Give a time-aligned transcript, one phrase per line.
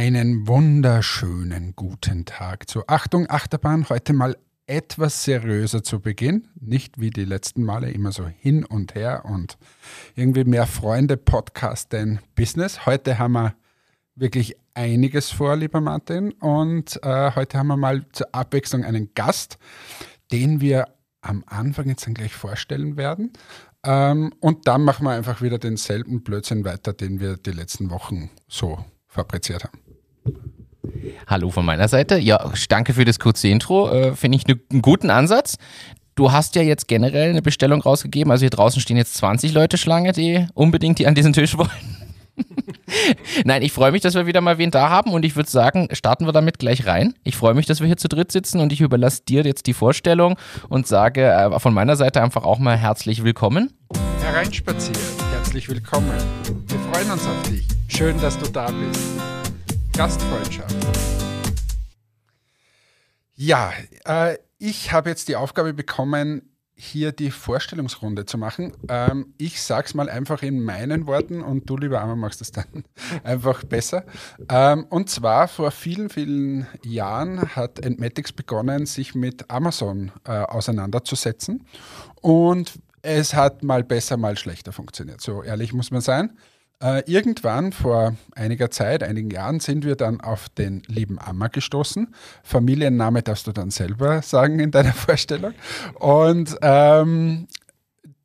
[0.00, 3.88] Einen wunderschönen guten Tag zu Achtung Achterbahn.
[3.88, 4.36] Heute mal
[4.68, 6.46] etwas seriöser zu Beginn.
[6.60, 9.58] Nicht wie die letzten Male immer so hin und her und
[10.14, 12.86] irgendwie mehr Freunde, Podcast denn Business.
[12.86, 13.56] Heute haben wir
[14.14, 16.30] wirklich einiges vor, lieber Martin.
[16.30, 19.58] Und äh, heute haben wir mal zur Abwechslung einen Gast,
[20.30, 20.86] den wir
[21.22, 23.32] am Anfang jetzt dann gleich vorstellen werden.
[23.82, 28.30] Ähm, und dann machen wir einfach wieder denselben Blödsinn weiter, den wir die letzten Wochen
[28.46, 29.87] so fabriziert haben.
[31.26, 32.18] Hallo von meiner Seite.
[32.18, 33.90] Ja, danke für das kurze Intro.
[33.90, 35.56] Äh, Finde ich ne, einen guten Ansatz.
[36.14, 38.32] Du hast ja jetzt generell eine Bestellung rausgegeben.
[38.32, 41.70] Also hier draußen stehen jetzt 20 Leute Schlange, die unbedingt die an diesen Tisch wollen.
[43.44, 45.88] Nein, ich freue mich, dass wir wieder mal wen da haben und ich würde sagen,
[45.92, 47.14] starten wir damit gleich rein.
[47.24, 49.74] Ich freue mich, dass wir hier zu dritt sitzen und ich überlasse dir jetzt die
[49.74, 50.36] Vorstellung
[50.68, 53.72] und sage äh, von meiner Seite einfach auch mal herzlich willkommen.
[54.22, 54.98] Hereinspaziert,
[55.32, 56.12] herzlich willkommen.
[56.66, 57.66] Wir freuen uns auf dich.
[57.88, 59.00] Schön, dass du da bist.
[59.98, 60.76] Gastfreundschaft.
[63.34, 63.72] Ja,
[64.04, 66.42] äh, ich habe jetzt die Aufgabe bekommen,
[66.76, 68.74] hier die Vorstellungsrunde zu machen.
[68.88, 72.84] Ähm, ich sag's mal einfach in meinen Worten und du, lieber Armer, machst es dann
[73.24, 74.04] einfach besser.
[74.48, 81.66] Ähm, und zwar vor vielen, vielen Jahren hat Entmatics begonnen, sich mit Amazon äh, auseinanderzusetzen.
[82.22, 85.20] Und es hat mal besser, mal schlechter funktioniert.
[85.20, 86.38] So ehrlich muss man sein.
[86.80, 92.14] Äh, irgendwann vor einiger Zeit, einigen Jahren, sind wir dann auf den lieben Amma gestoßen.
[92.44, 95.54] Familienname darfst du dann selber sagen in deiner Vorstellung.
[95.94, 97.48] Und ähm,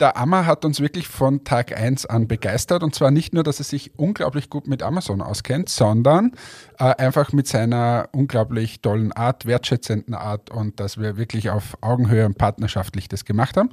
[0.04, 2.84] der Amma hat uns wirklich von Tag 1 an begeistert.
[2.84, 6.34] Und zwar nicht nur, dass er sich unglaublich gut mit Amazon auskennt, sondern
[6.78, 12.26] äh, einfach mit seiner unglaublich tollen Art, wertschätzenden Art und dass wir wirklich auf Augenhöhe
[12.26, 13.70] und partnerschaftlich das gemacht haben.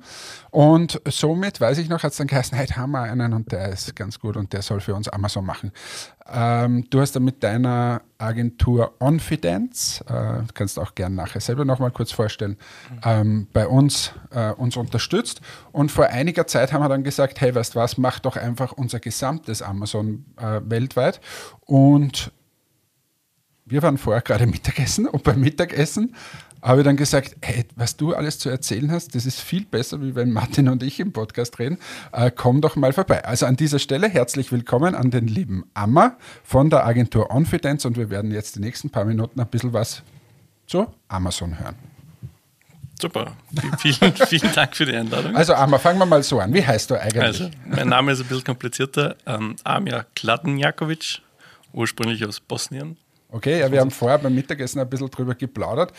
[0.51, 3.70] Und somit, weiß ich noch, hat es dann geheißen, heute haben wir einen und der
[3.70, 5.73] ist ganz gut und der soll für uns Amazon machen.
[6.33, 11.91] Ähm, du hast dann mit deiner Agentur Onfidence, äh, kannst auch gerne nachher selber nochmal
[11.91, 12.57] kurz vorstellen,
[13.05, 15.41] ähm, bei uns äh, uns unterstützt.
[15.73, 19.01] Und vor einiger Zeit haben wir dann gesagt, hey, weißt was, mach doch einfach unser
[19.01, 21.20] gesamtes Amazon äh, weltweit.
[21.61, 22.33] Und
[23.64, 26.14] wir waren vorher gerade Mittagessen und beim Mittagessen
[26.63, 30.01] habe ich dann gesagt, hey, was du alles zu erzählen hast, das ist viel besser,
[30.03, 31.79] wie wenn Martin und ich im Podcast reden.
[32.13, 33.25] Äh, komm doch mal vorbei.
[33.25, 37.97] Also an dieser Stelle herzlich willkommen an den lieben Amma von der Agentur Onfidence und
[37.97, 40.03] wir werden jetzt die nächsten paar Minuten ein bisschen was
[40.67, 41.77] zu Amazon hören.
[43.01, 43.33] Super.
[43.79, 45.35] Vielen, vielen Dank für die Einladung.
[45.35, 46.53] Also Amma, fangen wir mal so an.
[46.53, 47.23] Wie heißt du eigentlich?
[47.23, 49.17] Also, mein Name ist ein bisschen komplizierter.
[49.25, 51.23] Ähm, Amir Kladenjakovic,
[51.73, 52.98] ursprünglich aus Bosnien.
[53.33, 55.92] Okay, ja, wir haben vorher beim Mittagessen ein bisschen drüber geplaudert.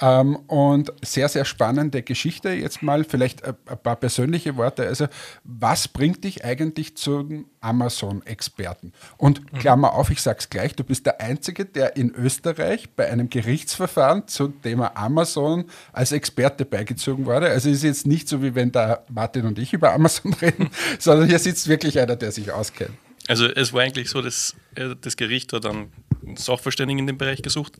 [0.00, 2.50] Ähm, und sehr, sehr spannende Geschichte.
[2.50, 4.86] Jetzt mal vielleicht ein, paar persönliche Worte.
[4.86, 5.06] Also,
[5.42, 8.92] was bringt dich eigentlich zum Amazon-Experten?
[9.16, 9.58] Und mhm.
[9.58, 13.30] Klammer auf, ich sage es gleich, du bist der Einzige, der in Österreich bei einem
[13.30, 17.48] Gerichtsverfahren zum Thema Amazon als Experte beigezogen wurde.
[17.48, 20.70] Also es ist jetzt nicht so, wie wenn da Martin und ich über Amazon reden,
[20.98, 22.92] sondern hier sitzt wirklich einer, der sich auskennt.
[23.28, 25.88] Also es war eigentlich so, dass äh, das Gericht hat dann
[26.34, 27.78] Sachverständigen in dem Bereich gesucht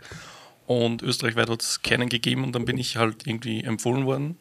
[0.67, 4.37] und österreichweit hat es keinen gegeben und dann bin ich halt irgendwie empfohlen worden.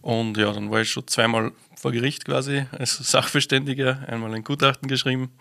[0.00, 4.88] Und ja, dann war ich schon zweimal vor Gericht quasi als Sachverständiger, einmal ein Gutachten
[4.88, 5.32] geschrieben.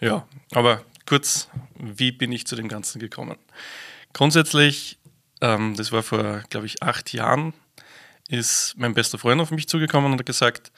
[0.00, 1.48] Ja, aber kurz,
[1.78, 3.36] wie bin ich zu dem Ganzen gekommen?
[4.12, 4.98] Grundsätzlich,
[5.40, 7.52] ähm, das war vor, glaube ich, acht Jahren,
[8.28, 10.70] ist mein bester Freund auf mich zugekommen und hat gesagt,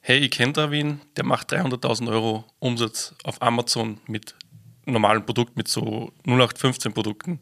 [0.00, 4.34] hey, ich kenne da wen, der macht 300.000 Euro Umsatz auf Amazon mit
[4.92, 7.40] normalen Produkten, mit so 0815 Produkten.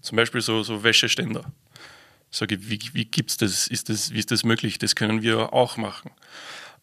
[0.00, 1.44] Zum Beispiel so, so Wäscheständer.
[2.30, 3.66] Sage ich, wie, wie gibt's das?
[3.66, 4.12] Ist das?
[4.12, 4.78] Wie ist das möglich?
[4.78, 6.10] Das können wir auch machen.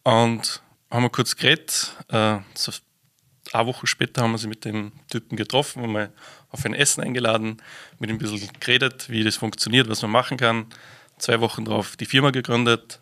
[0.04, 1.96] Und haben wir kurz geredet.
[2.10, 2.72] Äh, so
[3.52, 6.12] eine Woche später haben wir sie mit dem Typen getroffen, haben wir
[6.50, 7.62] auf ein Essen eingeladen,
[8.00, 10.68] mit ihm ein bisschen geredet, wie das funktioniert, was man machen kann.
[11.18, 13.00] Zwei Wochen darauf die Firma gegründet,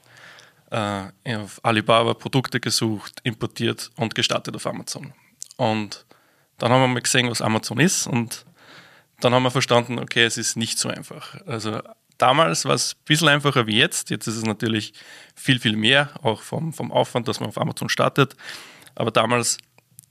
[0.72, 5.14] äh, auf Alibaba Produkte gesucht, importiert und gestartet auf Amazon.
[5.58, 6.06] Und
[6.62, 8.46] dann haben wir mal gesehen, was Amazon ist und
[9.20, 11.36] dann haben wir verstanden, okay, es ist nicht so einfach.
[11.48, 11.82] Also
[12.20, 14.12] damals war es ein bisschen einfacher wie jetzt.
[14.12, 14.94] Jetzt ist es natürlich
[15.36, 18.36] viel, viel mehr, auch vom, vom Aufwand, dass man auf Amazon startet.
[18.94, 19.58] Aber damals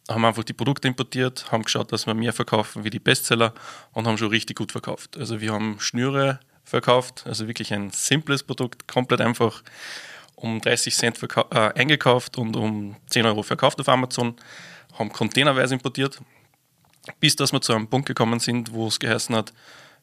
[0.09, 3.55] haben wir einfach die Produkte importiert, haben geschaut, dass wir mehr verkaufen wie die Bestseller
[3.93, 5.17] und haben schon richtig gut verkauft.
[5.17, 9.63] Also wir haben Schnüre verkauft, also wirklich ein simples Produkt, komplett einfach
[10.35, 14.35] um 30 Cent äh, eingekauft und um 10 Euro verkauft auf Amazon,
[14.99, 16.21] haben containerweise importiert,
[17.19, 19.53] bis dass wir zu einem Punkt gekommen sind, wo es geheißen hat,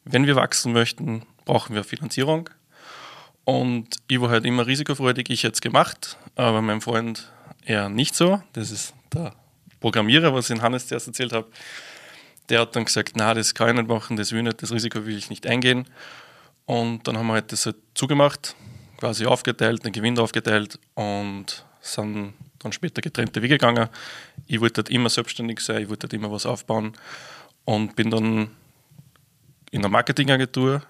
[0.05, 2.49] wenn wir wachsen möchten, brauchen wir Finanzierung.
[3.43, 7.31] Und ich war halt immer risikofreudig, ich hätte es gemacht, aber mein Freund
[7.65, 8.41] eher nicht so.
[8.53, 9.33] Das ist der
[9.79, 11.47] Programmierer, was ich in Hannes zuerst erzählt habe.
[12.49, 14.71] Der hat dann gesagt, na, das kann ich nicht machen, das will ich nicht, das
[14.71, 15.85] Risiko will ich nicht eingehen.
[16.65, 18.55] Und dann haben wir halt das halt zugemacht,
[18.97, 23.89] quasi aufgeteilt, den Gewinn aufgeteilt und sind dann später getrennte Wege gegangen.
[24.47, 26.93] Ich wollte halt immer selbstständig sein, ich wollte halt immer was aufbauen
[27.65, 28.49] und bin dann
[29.71, 30.81] in der Marketingagentur,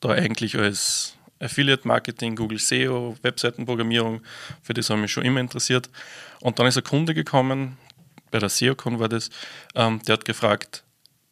[0.00, 4.22] da eigentlich als Affiliate Marketing, Google SEO, Webseitenprogrammierung,
[4.62, 5.90] für das habe ich mich schon immer interessiert.
[6.40, 7.76] Und dann ist ein Kunde gekommen,
[8.30, 9.30] bei der SEOCon war das,
[9.74, 10.84] ähm, der hat gefragt,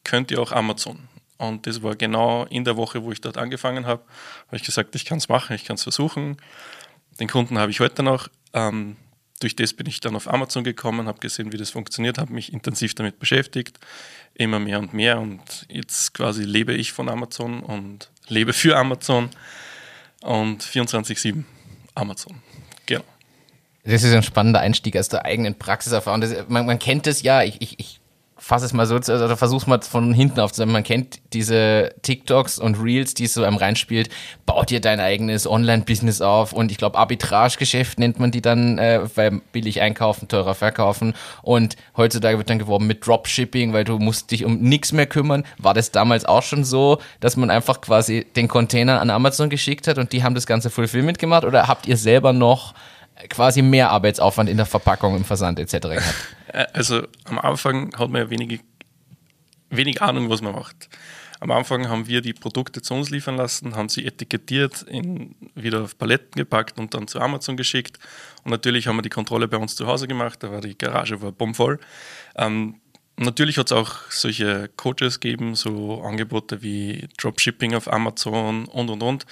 [0.04, 1.08] könnt ihr auch Amazon?
[1.38, 4.02] Und das war genau in der Woche, wo ich dort angefangen habe,
[4.48, 6.36] habe ich gesagt, ich kann es machen, ich kann es versuchen.
[7.18, 8.28] Den Kunden habe ich heute noch.
[8.52, 8.96] Ähm,
[9.40, 12.52] durch das bin ich dann auf Amazon gekommen, habe gesehen, wie das funktioniert, habe mich
[12.52, 13.80] intensiv damit beschäftigt,
[14.34, 15.18] immer mehr und mehr.
[15.18, 19.30] Und jetzt quasi lebe ich von Amazon und lebe für Amazon
[20.20, 21.44] und 24-7
[21.94, 22.42] Amazon.
[22.86, 23.04] Genau.
[23.84, 26.20] Das ist ein spannender Einstieg aus der eigenen Praxiserfahrung.
[26.20, 27.99] Das, man, man, kennt es ja, ich, ich, ich
[28.40, 30.72] fasse es mal so, oder versuch's mal von hinten aufzunehmen.
[30.72, 34.08] Man kennt diese TikToks und Reels, die es so einem reinspielt.
[34.46, 39.02] Bau dir dein eigenes Online-Business auf und ich glaube Arbitragegeschäft nennt man die dann, äh,
[39.14, 41.12] weil billig einkaufen, teurer verkaufen.
[41.42, 45.44] Und heutzutage wird dann geworben mit Dropshipping, weil du musst dich um nichts mehr kümmern.
[45.58, 49.86] War das damals auch schon so, dass man einfach quasi den Container an Amazon geschickt
[49.86, 51.44] hat und die haben das ganze Fulfillment gemacht?
[51.44, 52.72] Oder habt ihr selber noch
[53.28, 55.72] quasi mehr Arbeitsaufwand in der Verpackung, im Versand etc.
[55.80, 56.14] gehabt?
[56.52, 58.60] Äh, also am Anfang hat man ja wenig,
[59.70, 60.88] wenig Ahnung, was man macht.
[61.40, 65.82] Am Anfang haben wir die Produkte zu uns liefern lassen, haben sie etikettiert, in, wieder
[65.82, 67.98] auf Paletten gepackt und dann zu Amazon geschickt.
[68.44, 71.22] Und natürlich haben wir die Kontrolle bei uns zu Hause gemacht, da war die Garage
[71.22, 71.80] war bombvoll.
[72.36, 72.80] Ähm,
[73.16, 79.02] natürlich hat es auch solche Coaches gegeben, so Angebote wie Dropshipping auf Amazon und und
[79.02, 79.24] und.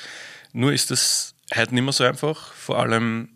[0.54, 3.28] Nur ist es heute nicht mehr so einfach, vor allem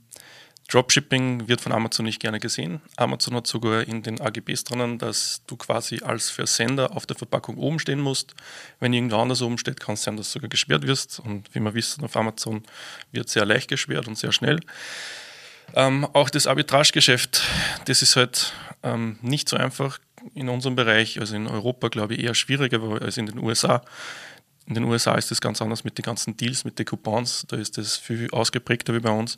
[0.73, 2.81] Dropshipping wird von Amazon nicht gerne gesehen.
[2.97, 7.59] Amazon hat sogar in den AGBs drinnen, dass du quasi als Versender auf der Verpackung
[7.59, 8.35] oben stehen musst.
[8.81, 11.21] Wenn irgendwo anders oben steht, kann es sein, dass du sogar gesperrt wirst.
[11.21, 12.63] Und wie wir wissen, auf Amazon
[13.11, 14.61] wird sehr leicht gesperrt und sehr schnell.
[15.75, 17.43] Ähm, auch das Arbitragegeschäft,
[17.85, 19.99] das ist halt ähm, nicht so einfach
[20.35, 23.83] in unserem Bereich, also in Europa glaube ich eher schwieriger als in den USA.
[24.67, 27.57] In den USA ist das ganz anders mit den ganzen Deals, mit den Coupons, da
[27.57, 29.37] ist das viel ausgeprägter wie bei uns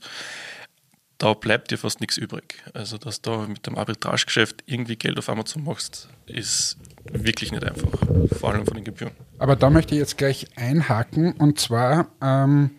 [1.19, 2.63] da bleibt dir fast nichts übrig.
[2.73, 6.77] Also, dass du mit dem Arbitragegeschäft irgendwie Geld auf Amazon machst, ist
[7.13, 7.99] wirklich nicht einfach,
[8.39, 9.13] vor allem von den Gebühren.
[9.39, 12.71] Aber da möchte ich jetzt gleich einhaken und zwar, ähm,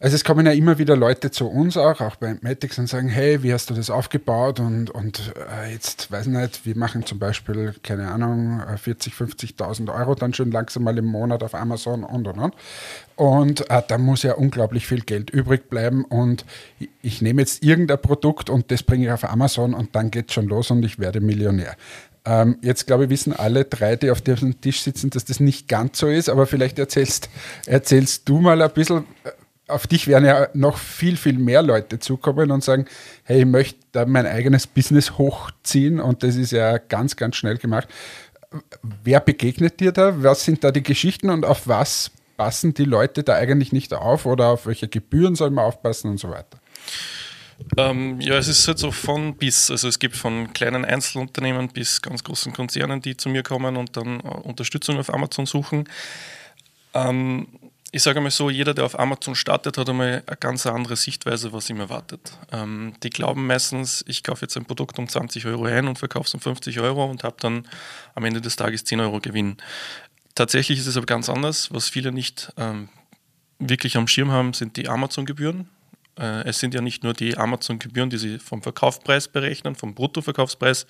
[0.00, 3.08] also es kommen ja immer wieder Leute zu uns auch, auch bei Matics und sagen,
[3.08, 7.18] hey, wie hast du das aufgebaut und, und äh, jetzt, weiß nicht, wir machen zum
[7.18, 12.04] Beispiel, keine Ahnung, 40, äh, 50.000 Euro dann schon langsam mal im Monat auf Amazon
[12.04, 12.54] und und und.
[13.16, 16.44] Und äh, da muss ja unglaublich viel Geld übrig bleiben und
[16.78, 20.28] ich, ich nehme jetzt irgendein Produkt und das bringe ich auf Amazon und dann geht
[20.28, 21.74] es schon los und ich werde Millionär.
[22.24, 25.66] Ähm, jetzt glaube ich, wissen alle drei, die auf diesem Tisch sitzen, dass das nicht
[25.66, 27.30] ganz so ist, aber vielleicht erzählst,
[27.66, 29.30] erzählst du mal ein bisschen, äh,
[29.68, 32.86] auf dich werden ja noch viel, viel mehr Leute zukommen und sagen,
[33.24, 37.58] hey, ich möchte da mein eigenes Business hochziehen und das ist ja ganz, ganz schnell
[37.58, 37.88] gemacht.
[39.04, 40.22] Wer begegnet dir da?
[40.22, 44.24] Was sind da die Geschichten und auf was passen die Leute da eigentlich nicht auf
[44.24, 46.58] oder auf welche Gebühren soll man aufpassen und so weiter?
[47.76, 49.70] Ähm, ja, es ist halt so von bis.
[49.70, 53.96] Also es gibt von kleinen Einzelunternehmen bis ganz großen Konzernen, die zu mir kommen und
[53.96, 55.88] dann äh, Unterstützung auf Amazon suchen.
[56.94, 57.48] Ähm,
[57.90, 61.52] ich sage mal so, jeder, der auf Amazon startet, hat einmal eine ganz andere Sichtweise,
[61.52, 62.32] was ihm erwartet.
[62.52, 66.26] Ähm, die glauben meistens, ich kaufe jetzt ein Produkt um 20 Euro ein und verkaufe
[66.26, 67.66] es um 50 Euro und habe dann
[68.14, 69.56] am Ende des Tages 10 Euro Gewinn.
[70.34, 71.72] Tatsächlich ist es aber ganz anders.
[71.72, 72.90] Was viele nicht ähm,
[73.58, 75.68] wirklich am Schirm haben, sind die Amazon-Gebühren.
[76.18, 80.86] Äh, es sind ja nicht nur die Amazon-Gebühren, die sie vom Verkaufspreis berechnen, vom Bruttoverkaufspreis,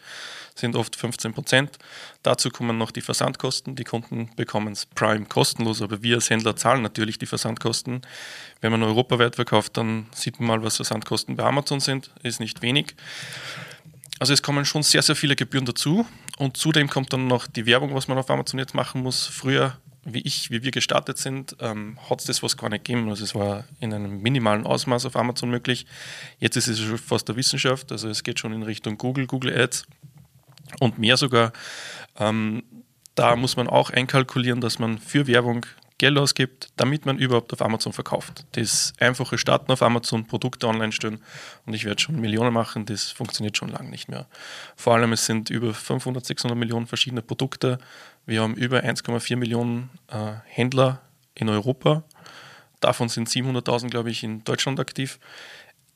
[0.55, 1.79] sind oft 15 Prozent.
[2.23, 3.77] Dazu kommen noch die Versandkosten.
[3.77, 8.03] Die Kunden bekommen es Prime kostenlos, aber wir als Händler zahlen natürlich die Versandkosten.
[8.61, 12.11] Wenn man europaweit verkauft, dann sieht man mal, was Versandkosten bei Amazon sind.
[12.23, 12.95] Ist nicht wenig.
[14.19, 16.07] Also es kommen schon sehr, sehr viele Gebühren dazu.
[16.39, 19.27] Und zudem kommt dann noch die Werbung, was man auf Amazon jetzt machen muss.
[19.27, 19.77] Früher
[20.13, 23.09] wie ich, wie wir gestartet sind, ähm, hat es das was gar nicht gegeben.
[23.09, 25.87] Also es war in einem minimalen Ausmaß auf Amazon möglich.
[26.39, 29.59] Jetzt ist es schon fast der Wissenschaft, also es geht schon in Richtung Google, Google
[29.59, 29.87] Ads
[30.81, 31.53] und mehr sogar.
[32.19, 32.63] Ähm,
[33.15, 35.67] da muss man auch einkalkulieren, dass man für Werbung
[35.99, 38.47] Geld ausgibt, damit man überhaupt auf Amazon verkauft.
[38.53, 41.21] Das einfache Starten auf Amazon, Produkte online stellen
[41.67, 44.29] und ich werde schon Millionen machen, das funktioniert schon lange nicht mehr.
[44.77, 47.81] Vor allem es sind über 500, 600 Millionen verschiedene Produkte.
[48.29, 51.01] Wir haben über 1,4 Millionen äh, Händler
[51.35, 52.05] in Europa.
[52.81, 55.19] Davon sind 700.000, glaube ich, in Deutschland aktiv.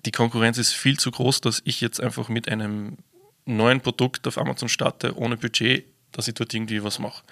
[0.07, 2.97] Die Konkurrenz ist viel zu groß, dass ich jetzt einfach mit einem
[3.45, 7.25] neuen Produkt auf Amazon starte, ohne Budget dass ich dort irgendwie was mache.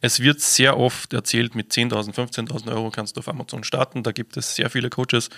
[0.00, 4.04] Es wird sehr oft erzählt, mit 10.000, 15.000 Euro kannst du auf Amazon starten.
[4.04, 5.28] Da gibt es sehr viele Coaches.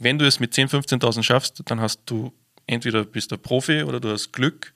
[0.00, 2.32] Wenn du es mit 10.000, 15.000 schaffst, dann hast du
[2.66, 4.74] entweder bist du Profi oder du hast Glück.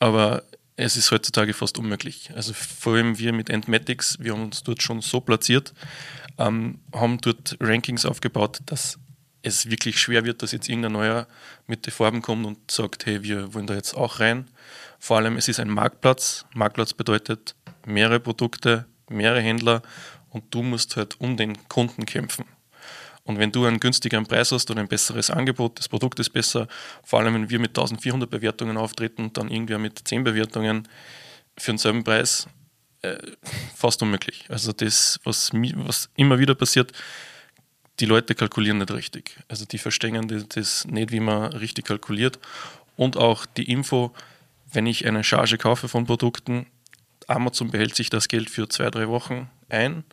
[0.00, 0.42] Aber
[0.76, 2.30] es ist heutzutage fast unmöglich.
[2.34, 5.72] Also vor allem wir mit Entmatics, wir haben uns dort schon so platziert,
[6.38, 8.98] ähm, haben dort Rankings aufgebaut, dass
[9.42, 11.26] es wirklich schwer wird, dass jetzt irgendein neuer
[11.66, 14.48] mit den Farben kommt und sagt, hey, wir wollen da jetzt auch rein.
[14.98, 16.44] Vor allem, es ist ein Marktplatz.
[16.54, 17.54] Marktplatz bedeutet
[17.86, 19.82] mehrere Produkte, mehrere Händler
[20.30, 22.44] und du musst halt um den Kunden kämpfen.
[23.26, 26.68] Und wenn du einen günstigeren Preis hast oder ein besseres Angebot, das Produkt ist besser,
[27.02, 30.88] vor allem wenn wir mit 1400 Bewertungen auftreten dann irgendwer mit 10 Bewertungen
[31.58, 32.46] für denselben Preis,
[33.02, 33.16] äh,
[33.74, 34.44] fast unmöglich.
[34.48, 36.92] Also das, was, was immer wieder passiert,
[37.98, 39.36] die Leute kalkulieren nicht richtig.
[39.48, 42.38] Also die verstehen das nicht, wie man richtig kalkuliert.
[42.96, 44.14] Und auch die Info,
[44.72, 46.66] wenn ich eine Charge kaufe von Produkten,
[47.26, 50.04] Amazon behält sich das Geld für zwei, drei Wochen ein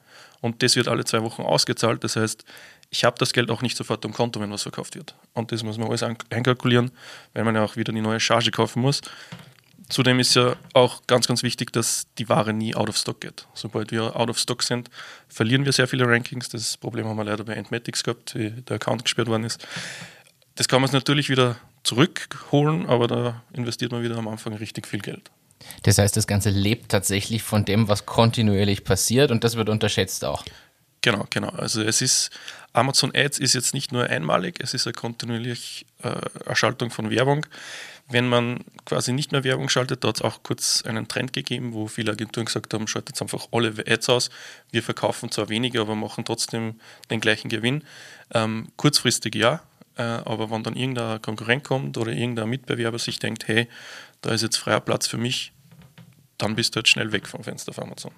[0.41, 2.03] und das wird alle zwei Wochen ausgezahlt.
[2.03, 2.43] Das heißt,
[2.89, 5.15] ich habe das Geld auch nicht sofort am Konto, wenn was verkauft wird.
[5.33, 6.91] Und das muss man alles einkalkulieren,
[7.33, 9.01] weil man ja auch wieder die neue Charge kaufen muss.
[9.89, 13.47] Zudem ist ja auch ganz, ganz wichtig, dass die Ware nie out of stock geht.
[13.53, 14.89] Sobald wir out of stock sind,
[15.27, 16.49] verlieren wir sehr viele Rankings.
[16.49, 19.65] Das Problem haben wir leider bei Entmatics gehabt, wie der Account gesperrt worden ist.
[20.55, 24.99] Das kann man natürlich wieder zurückholen, aber da investiert man wieder am Anfang richtig viel
[24.99, 25.31] Geld.
[25.83, 30.25] Das heißt, das Ganze lebt tatsächlich von dem, was kontinuierlich passiert und das wird unterschätzt
[30.25, 30.43] auch.
[31.01, 31.49] Genau, genau.
[31.49, 32.31] Also es ist,
[32.71, 36.15] Amazon Ads ist jetzt nicht nur einmalig, es ist eine kontinuierliche äh,
[36.45, 37.45] Erschaltung von Werbung.
[38.09, 41.73] Wenn man quasi nicht mehr Werbung schaltet, da hat es auch kurz einen Trend gegeben,
[41.73, 44.29] wo viele Agenturen gesagt haben, schaltet einfach alle Ads aus.
[44.71, 46.75] Wir verkaufen zwar weniger, aber machen trotzdem
[47.09, 47.83] den gleichen Gewinn.
[48.33, 49.61] Ähm, kurzfristig ja,
[49.97, 53.67] äh, aber wenn dann irgendein Konkurrent kommt oder irgendein Mitbewerber sich denkt, hey,
[54.23, 55.51] da ist jetzt freier Platz für mich,
[56.39, 58.11] dann bist du halt schnell weg vom Fenster auf Amazon.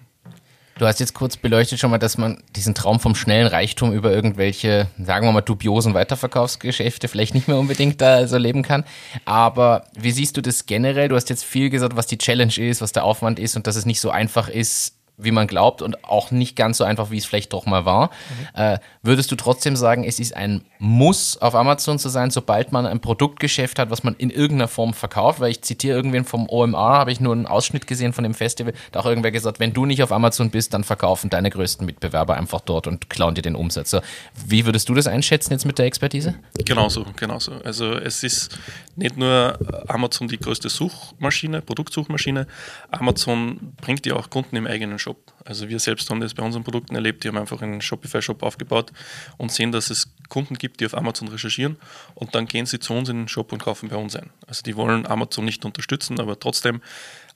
[0.78, 4.12] Du hast jetzt kurz beleuchtet schon mal, dass man diesen Traum vom schnellen Reichtum über
[4.12, 8.84] irgendwelche, sagen wir mal, dubiosen Weiterverkaufsgeschäfte vielleicht nicht mehr unbedingt da so leben kann.
[9.24, 11.08] Aber wie siehst du das generell?
[11.08, 13.76] Du hast jetzt viel gesagt, was die Challenge ist, was der Aufwand ist und dass
[13.76, 17.16] es nicht so einfach ist, wie man glaubt und auch nicht ganz so einfach, wie
[17.16, 18.10] es vielleicht doch mal war.
[18.54, 18.60] Mhm.
[18.60, 22.86] Äh, würdest du trotzdem sagen, es ist ein Muss, auf Amazon zu sein, sobald man
[22.86, 25.40] ein Produktgeschäft hat, was man in irgendeiner Form verkauft?
[25.40, 28.74] Weil ich zitiere irgendwen vom OMR, habe ich nur einen Ausschnitt gesehen von dem Festival,
[28.92, 32.36] da auch irgendwer gesagt, wenn du nicht auf Amazon bist, dann verkaufen deine größten Mitbewerber
[32.36, 33.90] einfach dort und klauen dir den Umsatz.
[33.90, 34.00] So,
[34.46, 36.34] wie würdest du das einschätzen jetzt mit der Expertise?
[36.64, 37.52] Genauso, genauso.
[37.64, 38.58] Also es ist
[38.96, 39.58] nicht nur
[39.88, 42.46] Amazon die größte Suchmaschine, Produktsuchmaschine,
[42.90, 45.32] Amazon bringt ja auch Kunden im eigenen Shop.
[45.44, 48.90] Also wir selbst haben das bei unseren Produkten erlebt, die haben einfach einen Shopify-Shop aufgebaut
[49.36, 51.76] und sehen, dass es Kunden gibt, die auf Amazon recherchieren
[52.16, 54.30] und dann gehen sie zu uns in den Shop und kaufen bei uns ein.
[54.48, 56.80] Also die wollen Amazon nicht unterstützen, aber trotzdem,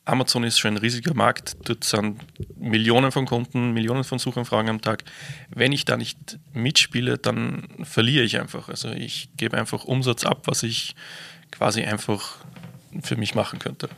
[0.04, 2.20] Amazon ist schon ein riesiger Markt, dort sind
[2.56, 5.04] Millionen von Kunden, Millionen von Suchanfragen am Tag.
[5.50, 8.68] Wenn ich da nicht mitspiele, dann verliere ich einfach.
[8.68, 10.96] Also ich gebe einfach Umsatz ab, was ich
[11.52, 12.38] quasi einfach
[13.00, 13.88] für mich machen könnte.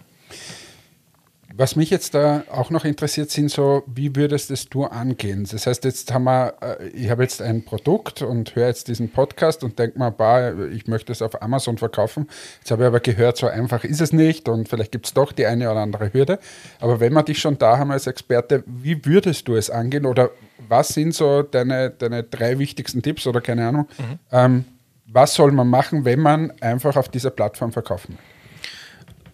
[1.55, 5.47] Was mich jetzt da auch noch interessiert, sind so, wie würdest es du angehen?
[5.51, 9.11] Das heißt, jetzt haben wir, äh, ich habe jetzt ein Produkt und höre jetzt diesen
[9.11, 12.29] Podcast und denke mal, bah, ich möchte es auf Amazon verkaufen.
[12.59, 15.33] Jetzt habe ich aber gehört, so einfach ist es nicht und vielleicht gibt es doch
[15.33, 16.39] die eine oder andere Hürde.
[16.81, 20.31] Aber wenn wir dich schon da haben als Experte, wie würdest du es angehen oder
[20.69, 23.89] was sind so deine, deine drei wichtigsten Tipps oder keine Ahnung?
[23.99, 24.19] Mhm.
[24.31, 24.65] Ähm,
[25.07, 28.42] was soll man machen, wenn man einfach auf dieser Plattform verkaufen will?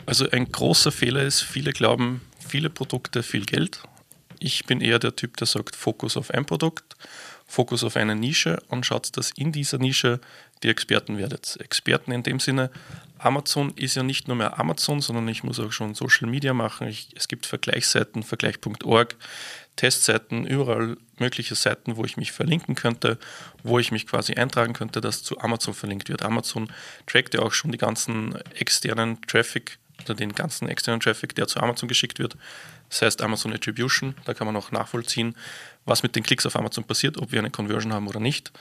[0.08, 3.82] Also ein großer Fehler ist, viele glauben, viele Produkte, viel Geld.
[4.38, 6.96] Ich bin eher der Typ, der sagt, Fokus auf ein Produkt,
[7.46, 10.18] Fokus auf eine Nische und schaut, dass in dieser Nische
[10.62, 11.58] die Experten werdet.
[11.60, 12.70] Experten in dem Sinne,
[13.18, 16.88] Amazon ist ja nicht nur mehr Amazon, sondern ich muss auch schon Social Media machen.
[16.88, 19.14] Ich, es gibt Vergleichsseiten, vergleich.org,
[19.76, 23.18] Testseiten, überall mögliche Seiten, wo ich mich verlinken könnte,
[23.62, 26.22] wo ich mich quasi eintragen könnte, dass zu Amazon verlinkt wird.
[26.22, 26.72] Amazon
[27.06, 31.61] trackt ja auch schon die ganzen externen Traffic oder den ganzen externen Traffic, der zu
[31.61, 32.37] Amazon geschickt wird.
[32.88, 35.37] Das heißt Amazon Attribution, da kann man auch nachvollziehen,
[35.85, 38.52] was mit den Klicks auf Amazon passiert, ob wir eine Conversion haben oder nicht.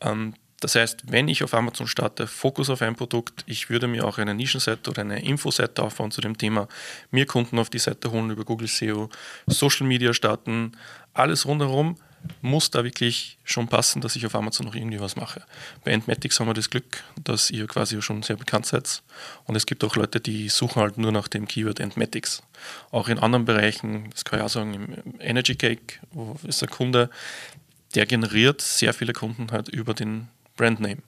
[0.00, 4.06] Ähm, das heißt, wenn ich auf Amazon starte, Fokus auf ein Produkt, ich würde mir
[4.06, 6.68] auch eine Nischenseite oder eine Infoseite aufbauen zu dem Thema,
[7.10, 9.08] mir Kunden auf die Seite holen über Google SEO,
[9.46, 10.72] Social Media starten,
[11.14, 11.96] alles rundherum,
[12.42, 15.42] muss da wirklich schon passen, dass ich auf Amazon noch irgendwie was mache.
[15.84, 19.02] Bei Entmatics haben wir das Glück, dass ihr quasi schon sehr bekannt seid.
[19.44, 22.42] Und es gibt auch Leute, die suchen halt nur nach dem Keyword Entmatics.
[22.90, 26.00] Auch in anderen Bereichen, das kann ich auch sagen, im Energy Cake,
[26.44, 27.10] ist der Kunde,
[27.94, 31.02] der generiert sehr viele Kunden halt über den Brandname.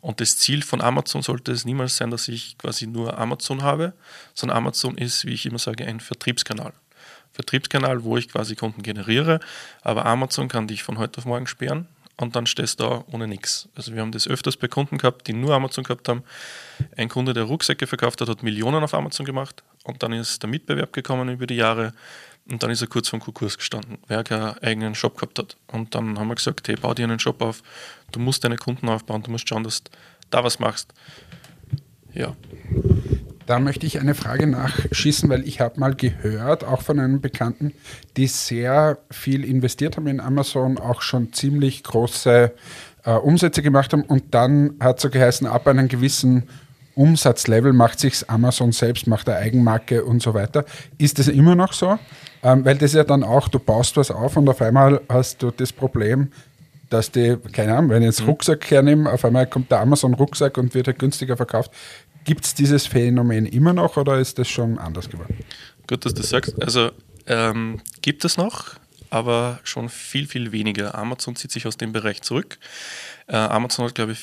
[0.00, 3.92] Und das Ziel von Amazon sollte es niemals sein, dass ich quasi nur Amazon habe,
[4.34, 6.72] sondern Amazon ist, wie ich immer sage, ein Vertriebskanal.
[7.32, 9.40] Vertriebskanal, wo ich quasi Kunden generiere,
[9.82, 13.26] aber Amazon kann dich von heute auf morgen sperren und dann stehst du da ohne
[13.26, 13.68] nichts.
[13.74, 16.22] Also wir haben das öfters bei Kunden gehabt, die nur Amazon gehabt haben.
[16.96, 20.50] Ein Kunde, der Rucksäcke verkauft hat, hat Millionen auf Amazon gemacht und dann ist der
[20.50, 21.92] Mitbewerb gekommen über die Jahre
[22.48, 25.56] und dann ist er kurz vor Konkurs gestanden, weil er keinen eigenen Shop gehabt hat.
[25.68, 27.62] Und dann haben wir gesagt, hey, bau dir einen Shop auf,
[28.10, 29.90] du musst deine Kunden aufbauen, du musst schauen, dass du
[30.30, 30.92] da was machst.
[32.14, 32.34] Ja.
[33.52, 37.74] Da möchte ich eine Frage nachschießen, weil ich habe mal gehört, auch von einem Bekannten,
[38.16, 42.50] die sehr viel investiert haben in Amazon, auch schon ziemlich große
[43.04, 46.44] äh, Umsätze gemacht haben und dann hat so geheißen, ab einem gewissen
[46.94, 50.64] Umsatzlevel macht sich Amazon selbst, macht eine Eigenmarke und so weiter.
[50.96, 51.98] Ist das immer noch so?
[52.42, 55.50] Ähm, weil das ja dann auch, du baust was auf und auf einmal hast du
[55.50, 56.28] das Problem,
[56.88, 58.28] dass die, keine Ahnung, wenn ich jetzt mhm.
[58.28, 61.70] Rucksack hernehme, auf einmal kommt der Amazon-Rucksack und wird halt günstiger verkauft.
[62.24, 65.36] Gibt es dieses Phänomen immer noch oder ist das schon anders geworden?
[65.86, 66.62] Gut, dass du das sagst.
[66.62, 66.92] Also
[67.26, 68.76] ähm, gibt es noch,
[69.10, 70.94] aber schon viel, viel weniger.
[70.94, 72.58] Amazon zieht sich aus dem Bereich zurück.
[73.26, 74.20] Äh, Amazon hat, glaube ich,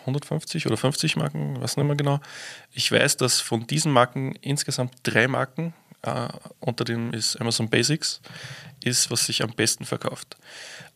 [0.00, 2.20] 150 oder 50 Marken, weiß nicht mehr genau.
[2.72, 6.28] Ich weiß, dass von diesen Marken insgesamt drei Marken, äh,
[6.60, 8.20] unter denen ist Amazon Basics,
[8.84, 10.36] ist, was sich am besten verkauft.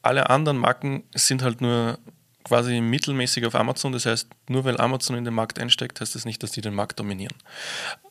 [0.03, 1.99] Alle anderen Marken sind halt nur
[2.45, 3.93] quasi mittelmäßig auf Amazon.
[3.93, 6.75] Das heißt, nur weil Amazon in den Markt einsteigt, heißt das nicht, dass die den
[6.75, 7.35] Markt dominieren.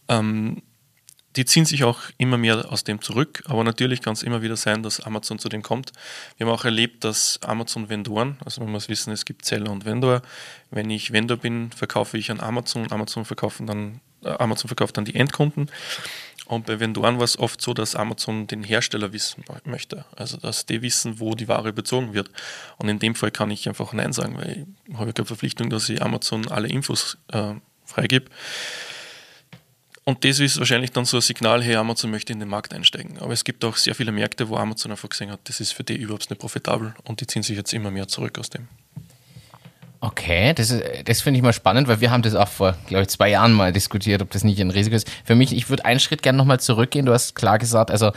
[0.08, 0.62] Ähm,
[1.36, 4.58] die ziehen sich auch immer mehr aus dem zurück, aber natürlich kann es immer wieder
[4.58, 5.94] sein, dass Amazon zu dem kommt.
[6.36, 10.22] Wir haben auch erlebt, dass Amazon-Vendoren, also man muss wissen, es gibt Seller und Vendor.
[10.72, 15.06] Wenn ich Vendor bin, verkaufe ich an Amazon Amazon, verkaufen dann, äh, Amazon verkauft dann
[15.06, 15.72] die Endkunden.
[16.46, 20.06] Und bei Vendoren war es oft so, dass Amazon den Hersteller wissen möchte.
[20.16, 22.30] Also, dass die wissen, wo die Ware bezogen wird.
[22.78, 25.88] Und in dem Fall kann ich einfach Nein sagen, weil ich habe keine Verpflichtung, dass
[25.88, 27.54] ich Amazon alle Infos äh,
[27.86, 28.30] freigebe.
[30.04, 33.20] Und das ist wahrscheinlich dann so ein Signal, hey, Amazon möchte in den Markt einsteigen.
[33.20, 35.84] Aber es gibt auch sehr viele Märkte, wo Amazon einfach gesehen hat, das ist für
[35.84, 38.68] die überhaupt nicht profitabel und die ziehen sich jetzt immer mehr zurück aus dem.
[40.03, 40.74] Okay, das,
[41.05, 43.53] das finde ich mal spannend, weil wir haben das auch vor, glaube ich, zwei Jahren
[43.53, 45.07] mal diskutiert, ob das nicht ein Risiko ist.
[45.24, 47.05] Für mich, ich würde einen Schritt gerne nochmal zurückgehen.
[47.05, 48.11] Du hast klar gesagt, also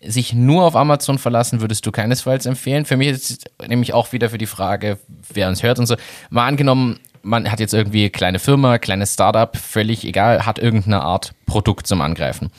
[0.00, 2.86] sich nur auf Amazon verlassen würdest du keinesfalls empfehlen.
[2.86, 4.98] Für mich ist nämlich auch wieder für die Frage,
[5.32, 5.96] wer uns hört und so.
[6.30, 11.32] Mal angenommen, man hat jetzt irgendwie kleine Firma, kleines Startup, völlig egal, hat irgendeine Art
[11.44, 12.50] Produkt zum Angreifen.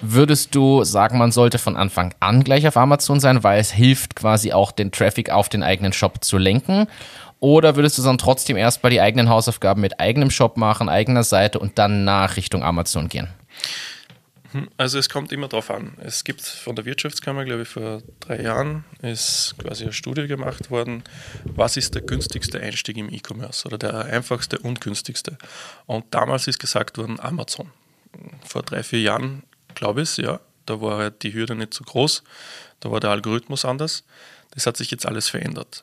[0.00, 4.16] Würdest du sagen, man sollte von Anfang an gleich auf Amazon sein, weil es hilft
[4.16, 6.88] quasi auch den Traffic auf den eigenen Shop zu lenken?
[7.42, 11.58] Oder würdest du dann trotzdem erstmal die eigenen Hausaufgaben mit eigenem Shop machen, eigener Seite
[11.58, 13.26] und dann nach Richtung Amazon gehen?
[14.52, 15.94] Hm, also es kommt immer darauf an.
[15.98, 20.70] Es gibt von der Wirtschaftskammer, glaube ich, vor drei Jahren ist quasi eine Studie gemacht
[20.70, 21.02] worden,
[21.44, 25.36] was ist der günstigste Einstieg im E-Commerce oder der einfachste und günstigste.
[25.86, 27.72] Und damals ist gesagt worden Amazon.
[28.46, 29.42] Vor drei, vier Jahren,
[29.74, 32.22] glaube ich, ja, da war halt die Hürde nicht so groß,
[32.78, 34.04] da war der Algorithmus anders.
[34.52, 35.82] Das hat sich jetzt alles verändert.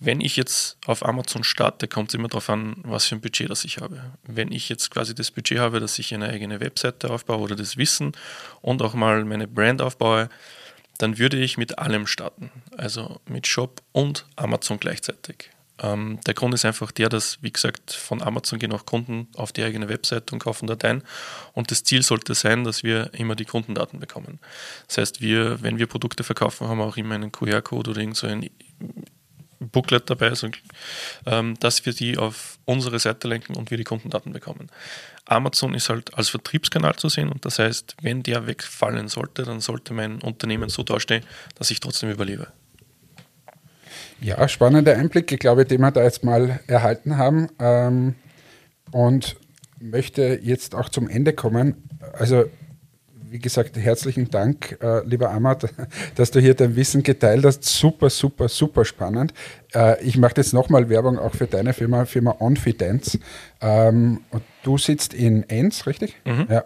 [0.00, 3.48] Wenn ich jetzt auf Amazon starte, kommt es immer darauf an, was für ein Budget
[3.48, 4.12] das ich habe.
[4.24, 7.76] Wenn ich jetzt quasi das Budget habe, dass ich eine eigene Webseite aufbaue oder das
[7.76, 8.12] Wissen
[8.60, 10.28] und auch mal meine Brand aufbaue,
[10.98, 12.50] dann würde ich mit allem starten.
[12.76, 15.50] Also mit Shop und Amazon gleichzeitig.
[15.82, 19.52] Ähm, der Grund ist einfach der, dass, wie gesagt, von Amazon gehen auch Kunden auf
[19.52, 21.02] die eigene Webseite und kaufen Dateien.
[21.52, 24.38] Und das Ziel sollte sein, dass wir immer die Kundendaten bekommen.
[24.86, 28.16] Das heißt, wir, wenn wir Produkte verkaufen, haben wir auch immer einen QR-Code oder irgend
[28.16, 28.48] so ein
[29.68, 30.48] Booklet dabei, so,
[31.26, 34.68] ähm, dass wir die auf unsere Seite lenken und wir die Kundendaten bekommen.
[35.26, 39.60] Amazon ist halt als Vertriebskanal zu sehen und das heißt, wenn der wegfallen sollte, dann
[39.60, 41.24] sollte mein Unternehmen so dastehen,
[41.56, 42.48] dass ich trotzdem überlebe.
[44.20, 47.48] Ja, spannender Einblick, ich glaube, den wir da jetzt mal erhalten haben.
[47.58, 48.14] Ähm,
[48.90, 49.36] und
[49.80, 51.88] möchte jetzt auch zum Ende kommen.
[52.12, 52.44] Also
[53.34, 55.68] wie gesagt, herzlichen Dank, äh, lieber Amat,
[56.14, 57.64] dass du hier dein Wissen geteilt hast.
[57.64, 59.34] Super, super, super spannend.
[59.74, 63.18] Äh, ich mache jetzt nochmal Werbung auch für deine Firma, Firma Onfidenz.
[63.60, 64.20] Ähm,
[64.62, 66.14] du sitzt in Enns, richtig?
[66.24, 66.46] Mhm.
[66.48, 66.62] Ja.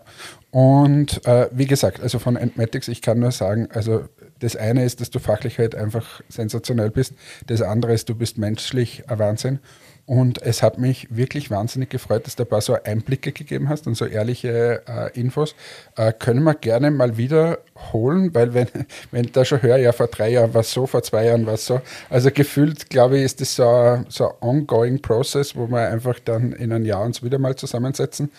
[0.50, 4.04] Und äh, wie gesagt, also von Entmatics, ich kann nur sagen, also
[4.38, 7.14] das eine ist, dass du fachlich halt einfach sensationell bist.
[7.46, 9.60] Das andere ist, du bist menschlich ein Wahnsinn.
[10.08, 13.86] Und es hat mich wirklich wahnsinnig gefreut, dass du ein paar so Einblicke gegeben hast
[13.86, 15.54] und so ehrliche äh, Infos.
[15.96, 18.68] Äh, können wir gerne mal wiederholen, weil wenn,
[19.10, 21.44] wenn ich da schon höre, ja, vor drei Jahren war es so, vor zwei Jahren
[21.44, 21.82] war es so.
[22.08, 26.52] Also gefühlt, glaube ich, ist das so ein, so ongoing Process, wo wir einfach dann
[26.52, 28.30] in einem Jahr uns wieder mal zusammensetzen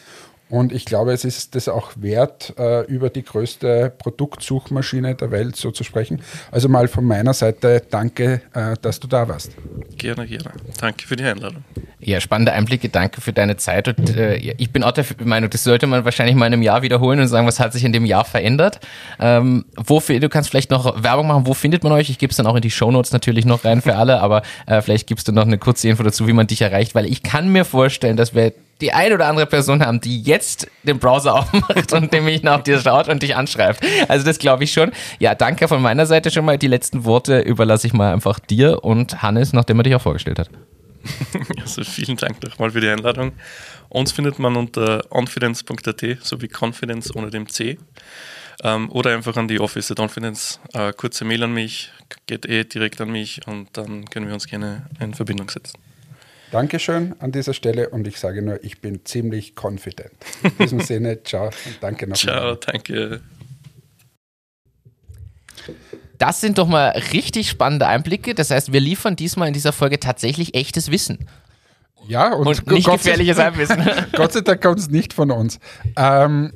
[0.49, 5.55] und ich glaube, es ist das auch wert, äh, über die größte Produktsuchmaschine der Welt
[5.55, 6.21] so zu sprechen.
[6.51, 9.51] Also mal von meiner Seite danke, äh, dass du da warst.
[9.97, 10.51] Gerne, gerne.
[10.79, 11.63] Danke für die Einladung.
[11.99, 12.89] Ja, spannende Einblicke.
[12.89, 13.87] Danke für deine Zeit.
[13.89, 16.81] Und äh, ich bin auch der Meinung, das sollte man wahrscheinlich mal in einem Jahr
[16.81, 18.79] wiederholen und sagen, was hat sich in dem Jahr verändert.
[19.19, 21.45] Ähm, wo, du kannst vielleicht noch Werbung machen.
[21.45, 22.09] Wo findet man euch?
[22.09, 24.81] Ich gebe es dann auch in die Shownotes natürlich noch rein für alle, aber äh,
[24.81, 27.49] vielleicht gibst du noch eine kurze Info dazu, wie man dich erreicht, weil ich kann
[27.49, 31.93] mir vorstellen, dass wir die ein oder andere Person haben, die jetzt den Browser aufmacht
[31.93, 33.85] und nämlich nach dir schaut und dich anschreibt.
[34.07, 34.91] Also das glaube ich schon.
[35.19, 36.57] Ja, danke von meiner Seite schon mal.
[36.57, 40.39] Die letzten Worte überlasse ich mal einfach dir und Hannes, nachdem er dich auch vorgestellt
[40.39, 40.49] hat.
[41.61, 43.31] Also vielen Dank nochmal für die Einladung.
[43.89, 47.77] Uns findet man unter confidence.at sowie Confidence ohne dem C.
[48.61, 50.59] Ähm, oder einfach an die Office at Confidence.
[50.73, 51.91] Äh, kurze Mail an mich,
[52.25, 55.79] geht eh direkt an mich und dann können wir uns gerne in Verbindung setzen.
[56.51, 60.11] Dankeschön an dieser Stelle und ich sage nur, ich bin ziemlich confident.
[60.43, 62.17] In diesem Sinne, ciao und danke nochmal.
[62.17, 63.21] Ciao, danke.
[66.17, 68.35] Das sind doch mal richtig spannende Einblicke.
[68.35, 71.27] Das heißt, wir liefern diesmal in dieser Folge tatsächlich echtes Wissen.
[72.07, 73.87] Ja, und, und nicht Gott gefährliches Halbwissen.
[74.13, 75.59] Gott sei Dank kommt es nicht von uns.
[75.95, 76.53] Ähm,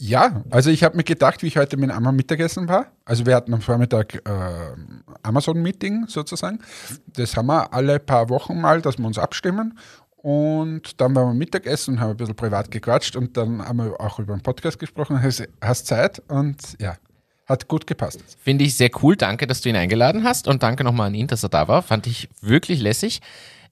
[0.00, 2.86] ja, also ich habe mir gedacht, wie ich heute mit Amazon Mittagessen war.
[3.04, 4.20] Also wir hatten am Vormittag äh,
[5.24, 6.60] Amazon-Meeting sozusagen.
[7.14, 9.76] Das haben wir alle paar Wochen mal, dass wir uns abstimmen.
[10.16, 14.00] Und dann waren wir Mittagessen und haben ein bisschen privat gequatscht und dann haben wir
[14.00, 15.20] auch über den Podcast gesprochen.
[15.20, 16.96] Hast, hast Zeit und ja,
[17.46, 18.20] hat gut gepasst.
[18.40, 19.16] Finde ich sehr cool.
[19.16, 21.82] Danke, dass du ihn eingeladen hast und danke nochmal an ihn, dass er da war.
[21.82, 23.20] Fand ich wirklich lässig.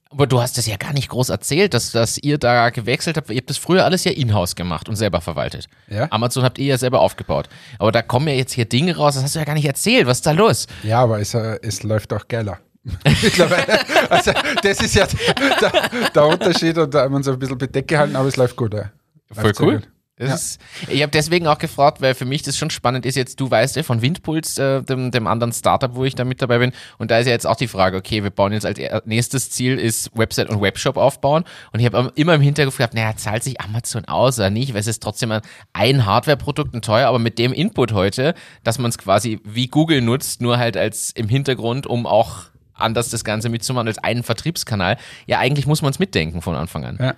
[0.09, 3.29] Aber du hast es ja gar nicht groß erzählt, dass, dass ihr da gewechselt habt.
[3.29, 5.67] Ihr habt das früher alles ja in-house gemacht und selber verwaltet.
[5.89, 6.07] Ja.
[6.11, 7.49] Amazon habt ihr ja selber aufgebaut.
[7.79, 10.07] Aber da kommen ja jetzt hier Dinge raus, das hast du ja gar nicht erzählt.
[10.07, 10.67] Was ist da los?
[10.83, 12.59] Ja, aber es, äh, es läuft auch geiler.
[13.21, 13.79] Mittlerweile.
[14.09, 14.31] Also,
[14.63, 15.07] das ist ja
[15.61, 18.55] der, der, Unterschied und da haben wir uns ein bisschen bedeckt gehalten, aber es läuft
[18.55, 18.73] gut.
[18.73, 18.91] Ja.
[19.33, 19.81] Voll cool.
[20.19, 20.33] Ja.
[20.33, 23.15] Ist, ich habe deswegen auch gefragt, weil für mich das schon spannend ist.
[23.15, 26.41] Jetzt, du weißt ja von Windpuls, äh, dem, dem anderen Startup, wo ich da mit
[26.41, 26.71] dabei bin.
[26.97, 29.77] Und da ist ja jetzt auch die Frage, okay, wir bauen jetzt als nächstes Ziel
[29.77, 31.43] ist Website und Webshop aufbauen.
[31.71, 34.73] Und ich habe immer im Hintergrund gehabt, naja, zahlt sich Amazon aus oder nicht?
[34.73, 35.39] Weil es ist trotzdem
[35.73, 40.01] ein Hardware-Produkt und teuer, aber mit dem Input heute, dass man es quasi wie Google
[40.01, 44.97] nutzt, nur halt als im Hintergrund, um auch anders das Ganze mitzumachen als einen Vertriebskanal.
[45.27, 46.97] Ja, eigentlich muss man es mitdenken von Anfang an.
[46.99, 47.15] Ja.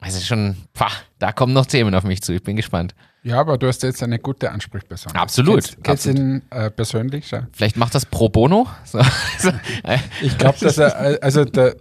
[0.00, 2.32] Also schon, pah, da kommen noch Themen auf mich zu.
[2.32, 2.94] Ich bin gespannt.
[3.22, 5.12] Ja, aber du hast jetzt eine gute Ansprechperson.
[5.12, 5.76] Absolut.
[5.82, 7.30] Kennst, du ihn äh, persönlich?
[7.30, 7.46] Ja.
[7.52, 8.66] Vielleicht macht das pro bono?
[8.84, 8.98] So.
[10.22, 11.76] ich glaube, dass er, äh, also der,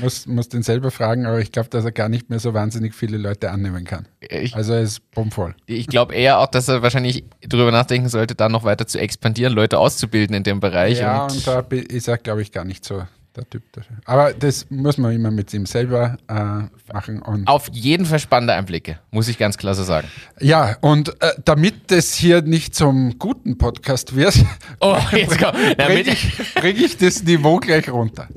[0.00, 2.94] muss, muss den selber fragen, aber ich glaube, dass er gar nicht mehr so wahnsinnig
[2.94, 4.08] viele Leute annehmen kann.
[4.20, 5.54] Ich, also er ist bummvoll.
[5.66, 9.54] Ich glaube eher auch, dass er wahrscheinlich darüber nachdenken sollte, da noch weiter zu expandieren,
[9.54, 10.98] Leute auszubilden in dem Bereich.
[10.98, 13.04] Ja, und, und da ist er, glaube ich, gar nicht so
[13.38, 13.96] der Typ dafür.
[14.04, 17.22] Aber das muss man immer mit ihm selber äh, machen.
[17.22, 20.08] Und Auf jeden Fall spannende Einblicke, muss ich ganz klar so sagen.
[20.40, 24.34] Ja, und äh, damit es hier nicht zum guten Podcast wird,
[24.80, 28.28] oh, bringe ich, bring ich das Niveau gleich runter.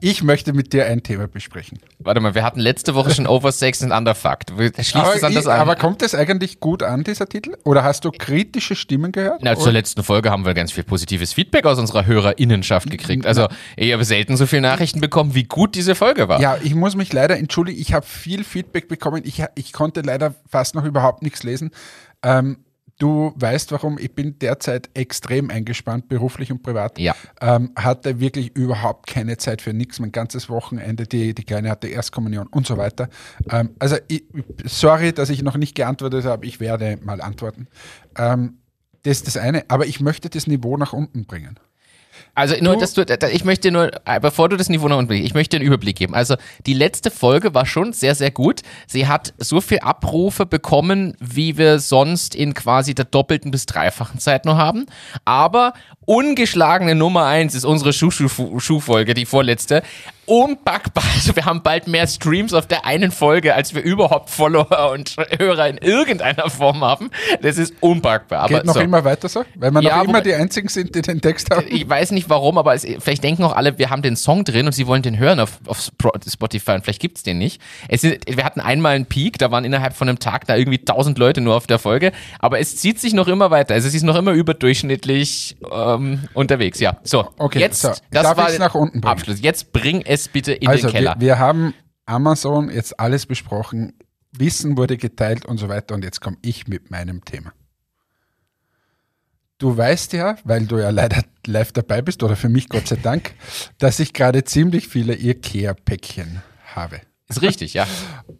[0.00, 1.78] Ich möchte mit dir ein Thema besprechen.
[1.98, 4.50] Warte mal, wir hatten letzte Woche schon Over Sex and Underfucked.
[4.50, 5.60] Schließt aber, es an das an?
[5.60, 7.56] aber kommt das eigentlich gut an, dieser Titel?
[7.64, 9.40] Oder hast du kritische Stimmen gehört?
[9.42, 13.26] Na, zur letzten Folge haben wir ganz viel positives Feedback aus unserer HörerInnenschaft gekriegt.
[13.26, 16.40] Also, ich habe selten so viele Nachrichten bekommen, wie gut diese Folge war.
[16.40, 17.80] Ja, ich muss mich leider entschuldigen.
[17.80, 19.22] Ich habe viel Feedback bekommen.
[19.24, 21.70] Ich, ich konnte leider fast noch überhaupt nichts lesen.
[22.22, 22.58] Ähm,
[22.98, 26.98] Du weißt warum, ich bin derzeit extrem eingespannt, beruflich und privat.
[26.98, 27.14] Ja.
[27.40, 30.00] Ähm, hatte wirklich überhaupt keine Zeit für nichts.
[30.00, 33.08] Mein ganzes Wochenende, die, die Kleine hatte Erstkommunion und so weiter.
[33.50, 34.24] Ähm, also, ich,
[34.64, 36.44] sorry, dass ich noch nicht geantwortet habe.
[36.44, 37.68] Ich werde mal antworten.
[38.16, 38.58] Ähm,
[39.04, 39.64] das ist das eine.
[39.68, 41.60] Aber ich möchte das Niveau nach unten bringen.
[42.34, 45.56] Also nur, dass du, ich möchte nur, bevor du das Niveau noch unbedingt, ich möchte
[45.56, 46.14] einen Überblick geben.
[46.14, 48.62] Also die letzte Folge war schon sehr, sehr gut.
[48.86, 54.20] Sie hat so viel Abrufe bekommen, wie wir sonst in quasi der doppelten bis dreifachen
[54.20, 54.86] Zeit nur haben.
[55.24, 59.82] Aber ungeschlagene Nummer eins ist unsere Schuhfolge, die vorletzte
[60.28, 61.04] unpackbar.
[61.14, 65.16] Also wir haben bald mehr Streams auf der einen Folge, als wir überhaupt Follower und
[65.38, 67.10] Hörer in irgendeiner Form haben.
[67.42, 68.40] Das ist unpackbar.
[68.40, 68.80] Aber Geht noch so.
[68.80, 69.44] immer weiter so?
[69.54, 71.66] Weil wir ja, noch immer die Einzigen sind, die den Text haben?
[71.68, 74.66] Ich weiß nicht warum, aber es, vielleicht denken auch alle, wir haben den Song drin
[74.66, 75.90] und sie wollen den hören auf, auf
[76.30, 77.60] Spotify und vielleicht gibt's den nicht.
[77.88, 80.78] Es ist, wir hatten einmal einen Peak, da waren innerhalb von einem Tag da irgendwie
[80.78, 83.74] tausend Leute nur auf der Folge, aber es zieht sich noch immer weiter.
[83.74, 86.80] Also es ist noch immer überdurchschnittlich ähm, unterwegs.
[86.80, 87.28] Ja, so.
[87.38, 87.88] Okay, jetzt, so.
[88.10, 89.12] das Darf war nach unten bringen?
[89.12, 89.40] Abschluss.
[89.40, 91.14] Jetzt bring es es bitte in also, den Keller.
[91.18, 91.74] Wir, wir haben
[92.06, 93.94] Amazon jetzt alles besprochen,
[94.32, 97.52] Wissen wurde geteilt und so weiter und jetzt komme ich mit meinem Thema.
[99.58, 102.96] Du weißt ja, weil du ja leider live dabei bist, oder für mich Gott sei
[102.96, 103.34] Dank,
[103.78, 106.42] dass ich gerade ziemlich viele IKEA-Päckchen
[106.74, 107.00] habe.
[107.28, 107.86] Ist richtig, ja.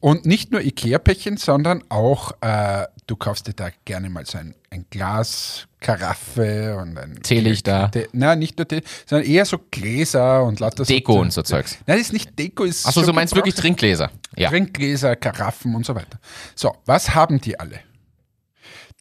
[0.01, 4.55] Und nicht nur Ikea-Päckchen, sondern auch, äh, du kaufst dir da gerne mal so ein,
[4.70, 7.90] ein Glas, Karaffe und ein Teelichter.
[7.90, 11.77] Te Nein, nicht nur Tee, sondern eher so Gläser und lauter Deko und so Zeugs.
[11.87, 14.11] Nein, das ist nicht Deko, ist Achso, du meinst wirklich Trinkgläser.
[14.37, 14.48] Ja.
[14.48, 16.18] Trinkgläser, Karaffen und so weiter.
[16.55, 17.81] So, was haben die alle?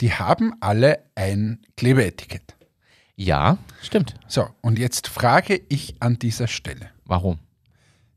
[0.02, 2.56] Die haben alle ein Klebeetikett.
[3.16, 4.16] Ja, stimmt.
[4.28, 6.90] So, und jetzt frage ich an dieser Stelle.
[7.06, 7.40] Warum?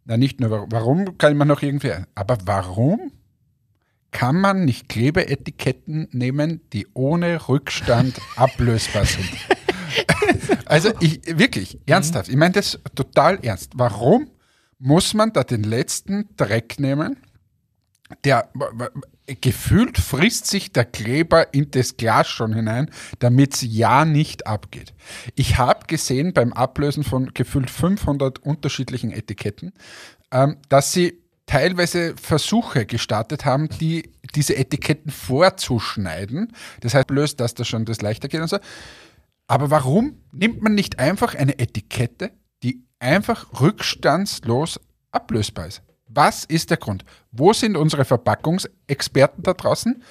[0.05, 3.13] Na, nicht nur, warum, kann man noch irgendwie, aber warum
[4.11, 9.29] kann man nicht Klebeetiketten nehmen, die ohne Rückstand ablösbar sind?
[10.67, 13.73] also ich, wirklich, ernsthaft, ich meine das total ernst.
[13.75, 14.31] Warum
[14.79, 17.17] muss man da den letzten Dreck nehmen?
[18.25, 18.51] Der
[19.41, 24.95] gefühlt frisst sich der Kleber in das Glas schon hinein, damit es ja nicht abgeht.
[25.35, 29.73] Ich habe gesehen beim Ablösen von gefühlt 500 unterschiedlichen Etiketten,
[30.33, 36.53] ähm, dass sie teilweise Versuche gestartet haben, die diese Etiketten vorzuschneiden.
[36.81, 38.59] Das heißt, löst, dass das schon das leichter geht und so.
[39.49, 42.31] Aber warum nimmt man nicht einfach eine Etikette,
[42.63, 44.79] die einfach rückstandslos
[45.11, 45.83] ablösbar ist?
[46.13, 47.05] Was ist der Grund?
[47.31, 50.03] Wo sind unsere Verpackungsexperten da draußen?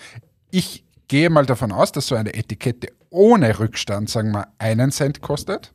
[0.49, 5.21] Ich gehe mal davon aus, dass so eine Etikette ohne Rückstand, sagen wir, einen Cent
[5.21, 5.73] kostet.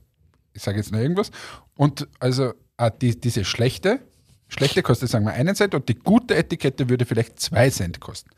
[0.54, 1.30] Ich sage jetzt nur irgendwas.
[1.76, 4.00] Und also ah, die, diese schlechte,
[4.48, 8.30] schlechte kostet, sagen wir, einen Cent und die gute Etikette würde vielleicht zwei Cent kosten.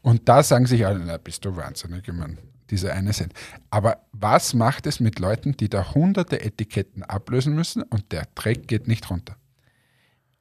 [0.00, 2.38] Und da sagen sich alle, na, bist du wahnsinnig, ich meine,
[2.70, 3.34] dieser eine Cent.
[3.68, 8.66] Aber was macht es mit Leuten, die da hunderte Etiketten ablösen müssen und der Dreck
[8.66, 9.36] geht nicht runter?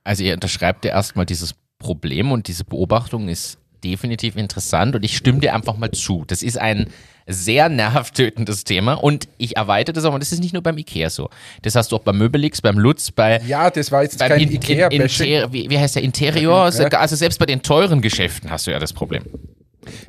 [0.04, 5.18] Also ihr unterschreibt ja erstmal dieses Problem und diese Beobachtung ist definitiv interessant und ich
[5.18, 6.24] stimme dir einfach mal zu.
[6.28, 6.88] Das ist ein
[7.28, 11.10] sehr nervtötendes Thema und ich erweitere das auch, und das ist nicht nur beim Ikea
[11.10, 11.30] so.
[11.62, 14.50] Das hast du auch beim Möbelix, beim Lutz, bei Ja, das war jetzt kein in,
[14.50, 14.92] in.
[14.92, 16.70] Inter, wie, wie heißt der Interior?
[16.70, 16.88] Ja.
[17.00, 19.24] Also selbst bei den teuren Geschäften hast du ja das Problem.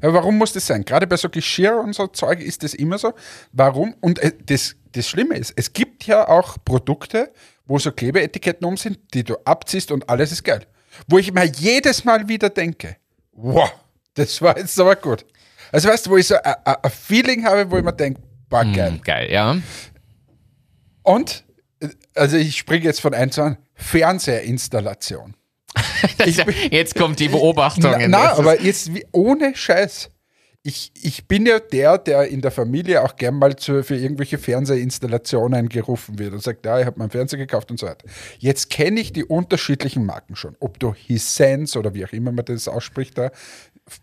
[0.03, 0.85] Aber warum muss das sein?
[0.85, 3.13] Gerade bei so Geschirr und so Zeug ist das immer so.
[3.53, 3.95] Warum?
[4.01, 7.33] Und äh, das, das Schlimme ist, es gibt ja auch Produkte,
[7.67, 10.67] wo so Klebeetiketten um sind, die du abziehst und alles ist geil.
[11.09, 12.97] Wo ich mir jedes Mal wieder denke,
[13.33, 13.71] wow,
[14.15, 15.25] das war jetzt aber gut.
[15.73, 18.93] Also weißt du, wo ich so ein- Feeling habe, wo ich mir denke, boah, geil.
[18.93, 19.57] Hm, geil, ja.
[21.03, 21.45] Und,
[22.15, 25.35] also ich springe jetzt von eins an, Fernsehinstallation.
[26.71, 27.91] Jetzt kommt die Beobachtung.
[27.91, 30.09] Na, na aber jetzt wie, ohne Scheiß.
[30.67, 34.39] Ich, ich bin ja der, der in der Familie auch gern mal zu, für irgendwelche
[34.39, 38.07] Fernsehinstallationen gerufen wird und sagt, ja, ich habe meinen Fernseher gekauft und so weiter.
[38.39, 40.57] Jetzt kenne ich die unterschiedlichen Marken schon.
[40.61, 43.31] Ob du Hisense oder wie auch immer man das ausspricht da,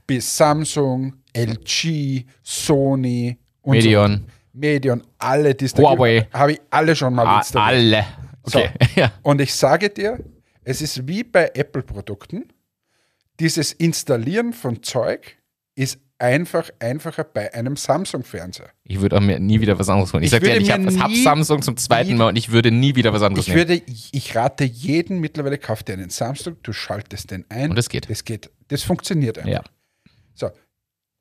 [0.05, 4.17] bis Samsung, LG, Sony und Medion.
[4.27, 4.33] So.
[4.53, 6.27] Medion, alle, die es da Huawei.
[6.31, 8.05] habe ich alle schon mal Ah, installiert.
[8.05, 8.05] alle.
[8.43, 8.69] Okay.
[8.95, 9.03] So.
[9.23, 10.19] Und ich sage dir,
[10.63, 12.49] es ist wie bei Apple-Produkten.
[13.39, 15.37] Dieses Installieren von Zeug
[15.75, 18.69] ist einfach einfacher bei einem Samsung-Fernseher.
[18.83, 20.23] Ich würde auch mir nie wieder was anderes holen.
[20.23, 22.95] Ich, Ich sag dir, ich habe hab Samsung zum zweiten Mal und ich würde nie
[22.95, 23.67] wieder was anderes Ich nehmen.
[23.69, 23.81] würde,
[24.13, 27.71] ich, rate jeden mittlerweile, kauf dir einen Samsung, du schaltest den ein.
[27.71, 28.09] Und es geht.
[28.09, 28.51] Das geht.
[28.67, 29.51] Das funktioniert einfach.
[29.51, 29.63] Ja.
[30.35, 30.51] So.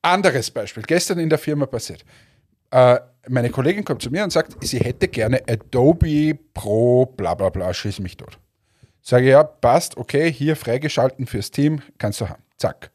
[0.02, 0.82] Anderes Beispiel.
[0.82, 2.04] Gestern in der Firma passiert.
[2.70, 7.48] Äh, meine Kollegin kommt zu mir und sagt, sie hätte gerne Adobe Pro, bla bla
[7.48, 8.38] bla, schieß mich tot.
[9.02, 12.42] Sage ja, passt, okay, hier freigeschalten fürs Team, kannst du haben.
[12.58, 12.90] Zack.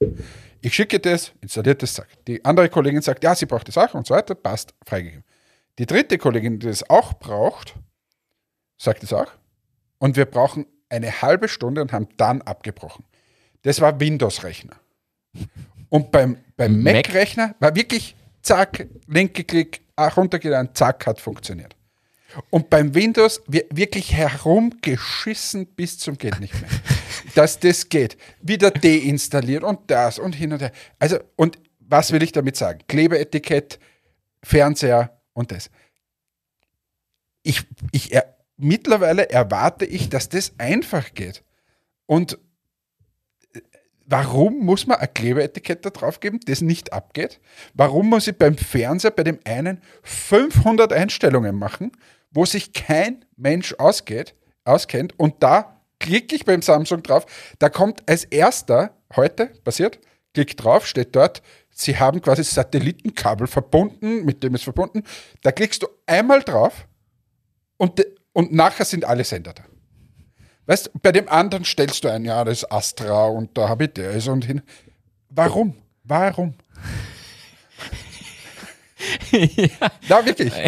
[0.66, 2.08] Ich schicke das, installiert das, zack.
[2.26, 5.24] Die andere Kollegin sagt, ja, sie braucht das auch und so weiter, passt, freigegeben.
[5.78, 7.76] Die dritte Kollegin, die das auch braucht,
[8.76, 9.32] sagt es auch.
[10.00, 13.06] Und wir brauchen eine halbe Stunde und haben dann abgebrochen.
[13.62, 14.76] Das war Windows-Rechner.
[15.90, 16.96] Und beim, beim Mac?
[16.96, 19.82] Mac-Rechner war wirklich zack, linke Klick,
[20.18, 21.76] runtergeladen, zack, hat funktioniert.
[22.50, 26.70] Und beim Windows wir- wirklich herumgeschissen bis zum geht nicht mehr.
[27.36, 28.18] dass das geht.
[28.42, 30.72] Wieder deinstalliert und das und hin und her.
[31.00, 32.80] Also, und was will ich damit sagen?
[32.88, 33.80] Klebeetikett,
[34.44, 35.70] Fernseher und das.
[37.44, 41.44] Ich, ich, er, mittlerweile erwarte ich, dass das einfach geht.
[42.06, 42.40] Und
[43.54, 43.62] äh,
[44.06, 47.40] warum muss man ein Klebeetikett da drauf geben, das nicht abgeht?
[47.74, 51.92] Warum muss ich beim Fernseher bei dem einen 500 Einstellungen machen,
[52.36, 57.26] wo sich kein Mensch ausgeht, auskennt und da klicke ich beim Samsung drauf,
[57.58, 60.00] da kommt als erster heute passiert,
[60.34, 61.42] klick drauf, steht dort,
[61.78, 65.04] Sie haben quasi Satellitenkabel verbunden, mit dem ist verbunden.
[65.42, 66.88] Da klickst du einmal drauf
[67.76, 69.64] und, und nachher sind alle Sender da.
[70.68, 73.94] Weißt bei dem anderen stellst du ein, ja, das ist Astra und da habe ich
[73.94, 74.62] das und hin.
[75.30, 75.76] Warum?
[76.06, 76.54] Warum?
[79.32, 80.26] Ja.
[80.26, 80.54] wirklich.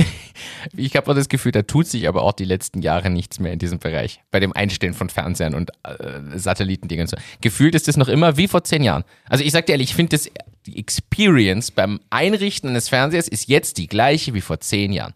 [0.76, 3.60] Ich habe das Gefühl, da tut sich aber auch die letzten Jahre nichts mehr in
[3.60, 4.21] diesem Bereich.
[4.30, 7.17] Bei dem Einstellen von Fernsehern und äh, Satellitendingen und so.
[7.41, 9.04] Gefühlt ist das noch immer wie vor zehn Jahren.
[9.28, 10.30] Also ich sag dir ehrlich, ich finde das,
[10.67, 15.13] die Experience beim Einrichten eines Fernsehers ist jetzt die gleiche wie vor zehn Jahren.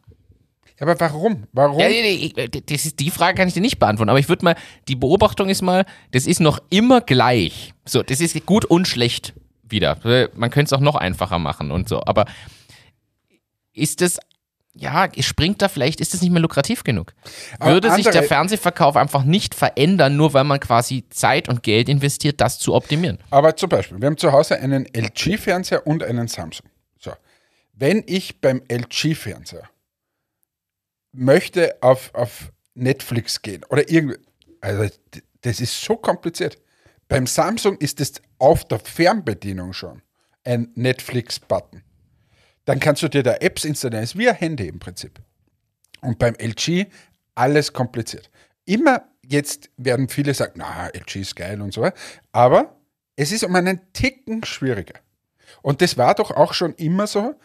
[0.81, 1.43] Aber warum?
[1.53, 1.79] Warum?
[1.79, 4.43] Ja, nee, nee, das ist, die Frage kann ich dir nicht beantworten, aber ich würde
[4.43, 4.55] mal,
[4.87, 7.73] die Beobachtung ist mal, das ist noch immer gleich.
[7.85, 9.97] So, das ist gut und schlecht wieder.
[10.35, 12.25] Man könnte es auch noch einfacher machen und so, aber
[13.73, 14.19] ist das,
[14.73, 17.13] ja, springt da vielleicht, ist das nicht mehr lukrativ genug?
[17.59, 21.89] Würde sich andere- der Fernsehverkauf einfach nicht verändern, nur weil man quasi Zeit und Geld
[21.89, 23.19] investiert, das zu optimieren?
[23.29, 26.67] Aber zum Beispiel, wir haben zu Hause einen LG-Fernseher und einen Samsung.
[26.99, 27.11] So.
[27.73, 29.69] Wenn ich beim LG-Fernseher
[31.11, 34.17] möchte auf, auf Netflix gehen oder irgendwie,
[34.61, 34.87] also
[35.41, 36.57] das ist so kompliziert.
[37.07, 40.01] Beim Samsung ist es auf der Fernbedienung schon
[40.43, 41.83] ein Netflix-Button.
[42.65, 45.19] Dann kannst du dir da Apps installieren, ist wie ein Handy im Prinzip.
[46.01, 46.87] Und beim LG
[47.35, 48.29] alles kompliziert.
[48.65, 51.89] Immer jetzt werden viele sagen, na, LG ist geil und so,
[52.31, 52.75] aber
[53.15, 54.99] es ist um einen Ticken schwieriger.
[55.61, 57.35] Und das war doch auch schon immer so,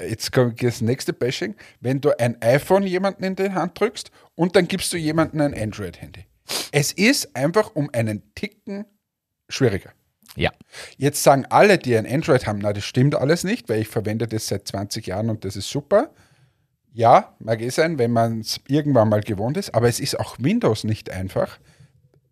[0.00, 4.56] jetzt kommt das nächste Bashing, wenn du ein iPhone jemanden in die Hand drückst und
[4.56, 6.26] dann gibst du jemanden ein Android-Handy.
[6.72, 8.84] Es ist einfach um einen Ticken
[9.48, 9.92] schwieriger.
[10.36, 10.52] Ja.
[10.96, 14.28] Jetzt sagen alle, die ein Android haben, na, das stimmt alles nicht, weil ich verwende
[14.28, 16.10] das seit 20 Jahren und das ist super.
[16.92, 20.36] Ja, mag eh sein, wenn man es irgendwann mal gewohnt ist, aber es ist auch
[20.38, 21.58] Windows nicht einfach.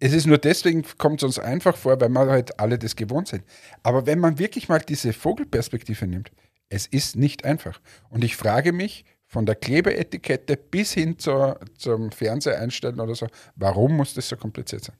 [0.00, 3.28] Es ist nur deswegen, kommt es uns einfach vor, weil wir halt alle das gewohnt
[3.28, 3.44] sind.
[3.82, 6.30] Aber wenn man wirklich mal diese Vogelperspektive nimmt,
[6.68, 7.80] es ist nicht einfach.
[8.10, 13.26] Und ich frage mich, von der Klebeetikette bis hin zur, zum Fernseher einstellen oder so,
[13.56, 14.96] warum muss das so kompliziert sein?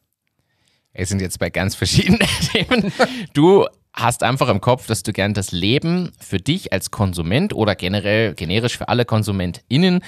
[0.94, 2.20] Wir sind jetzt bei ganz verschiedenen
[2.52, 2.92] Themen.
[3.32, 7.74] Du hast einfach im Kopf, dass du gern das Leben für dich als Konsument oder
[7.74, 10.02] generell generisch für alle KonsumentInnen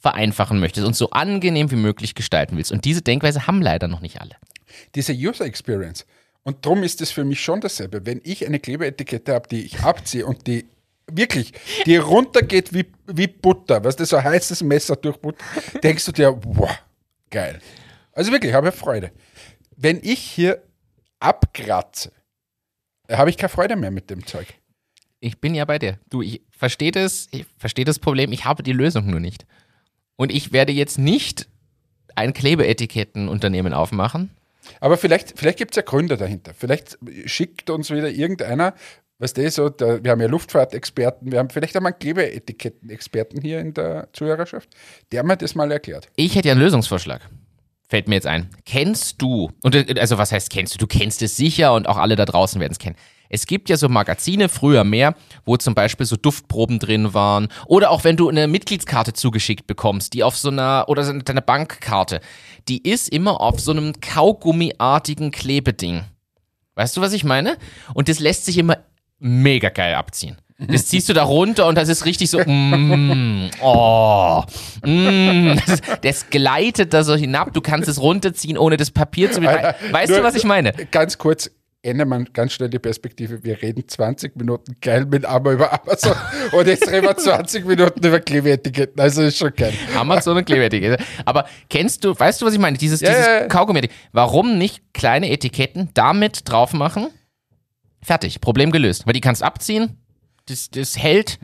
[0.00, 2.72] vereinfachen möchtest und so angenehm wie möglich gestalten willst.
[2.72, 4.36] Und diese Denkweise haben leider noch nicht alle.
[4.94, 6.04] diese User Experience.
[6.42, 8.04] Und darum ist es für mich schon dasselbe.
[8.04, 10.66] Wenn ich eine Klebeetikette habe, die ich abziehe und die
[11.10, 11.52] wirklich,
[11.86, 15.42] die runtergeht wie, wie Butter, weißt du, so heißes Messer durch Butter,
[15.82, 16.70] denkst du dir, wow,
[17.30, 17.60] geil.
[18.12, 19.10] Also wirklich, habe Freude.
[19.76, 20.62] Wenn ich hier
[21.20, 22.12] abkratze,
[23.10, 24.46] habe ich keine Freude mehr mit dem Zeug.
[25.20, 25.98] Ich bin ja bei dir.
[26.10, 29.46] Du, ich verstehe das, ich verstehe das Problem, ich habe die Lösung nur nicht.
[30.16, 31.48] Und ich werde jetzt nicht
[32.14, 34.30] ein Klebeetikettenunternehmen aufmachen.
[34.80, 36.54] Aber vielleicht, vielleicht gibt es ja Gründe dahinter.
[36.54, 38.74] Vielleicht schickt uns wieder irgendeiner,
[39.18, 43.60] weißt du, so, der, wir haben ja Luftfahrtexperten, wir haben vielleicht einmal einen Klebeetikettenexperten hier
[43.60, 44.68] in der Zuhörerschaft,
[45.12, 46.08] der mir das mal erklärt.
[46.16, 47.22] Ich hätte ja einen Lösungsvorschlag.
[47.86, 48.48] Fällt mir jetzt ein.
[48.64, 50.78] Kennst du, und äh, also was heißt kennst du?
[50.78, 52.96] Du kennst es sicher und auch alle da draußen werden es kennen.
[53.28, 57.48] Es gibt ja so Magazine, früher mehr, wo zum Beispiel so Duftproben drin waren.
[57.66, 61.42] Oder auch wenn du eine Mitgliedskarte zugeschickt bekommst, die auf so einer, oder so eine
[61.42, 62.20] Bankkarte,
[62.68, 66.04] die ist immer auf so einem Kaugummiartigen Klebeding.
[66.76, 67.56] Weißt du, was ich meine?
[67.92, 68.78] Und das lässt sich immer
[69.18, 70.36] mega geil abziehen.
[70.58, 74.42] Das ziehst du da runter und das ist richtig so, mm, oh,
[74.86, 77.52] mm, das, das gleitet da so hinab.
[77.52, 79.92] Du kannst es runterziehen, ohne das Papier zu behalten.
[79.92, 80.72] Weißt Nur- du, was ich meine?
[80.92, 81.50] Ganz kurz,
[81.82, 83.42] ändert man ganz schnell die Perspektive.
[83.42, 86.14] Wir reden 20 Minuten geil mit Ammer über Amazon
[86.52, 89.00] und jetzt reden wir 20 Minuten über Klebeetiketten.
[89.00, 89.74] Also ist schon geil.
[89.96, 91.02] Amazon und Klebeetikette.
[91.24, 92.78] Aber kennst du, weißt du, was ich meine?
[92.78, 93.48] Dieses, Ja, dieses.
[93.48, 93.88] Kaugummi.
[94.12, 97.08] Warum nicht kleine Etiketten damit drauf machen?
[98.02, 99.06] Fertig, Problem gelöst.
[99.06, 99.98] Weil die kannst abziehen,
[100.46, 101.38] das, das hält.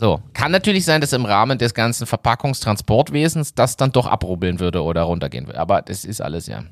[0.00, 4.82] So, kann natürlich sein, dass im Rahmen des ganzen Verpackungstransportwesens das dann doch abrubbeln würde
[4.84, 5.58] oder runtergehen würde.
[5.58, 6.62] Aber das ist alles ja.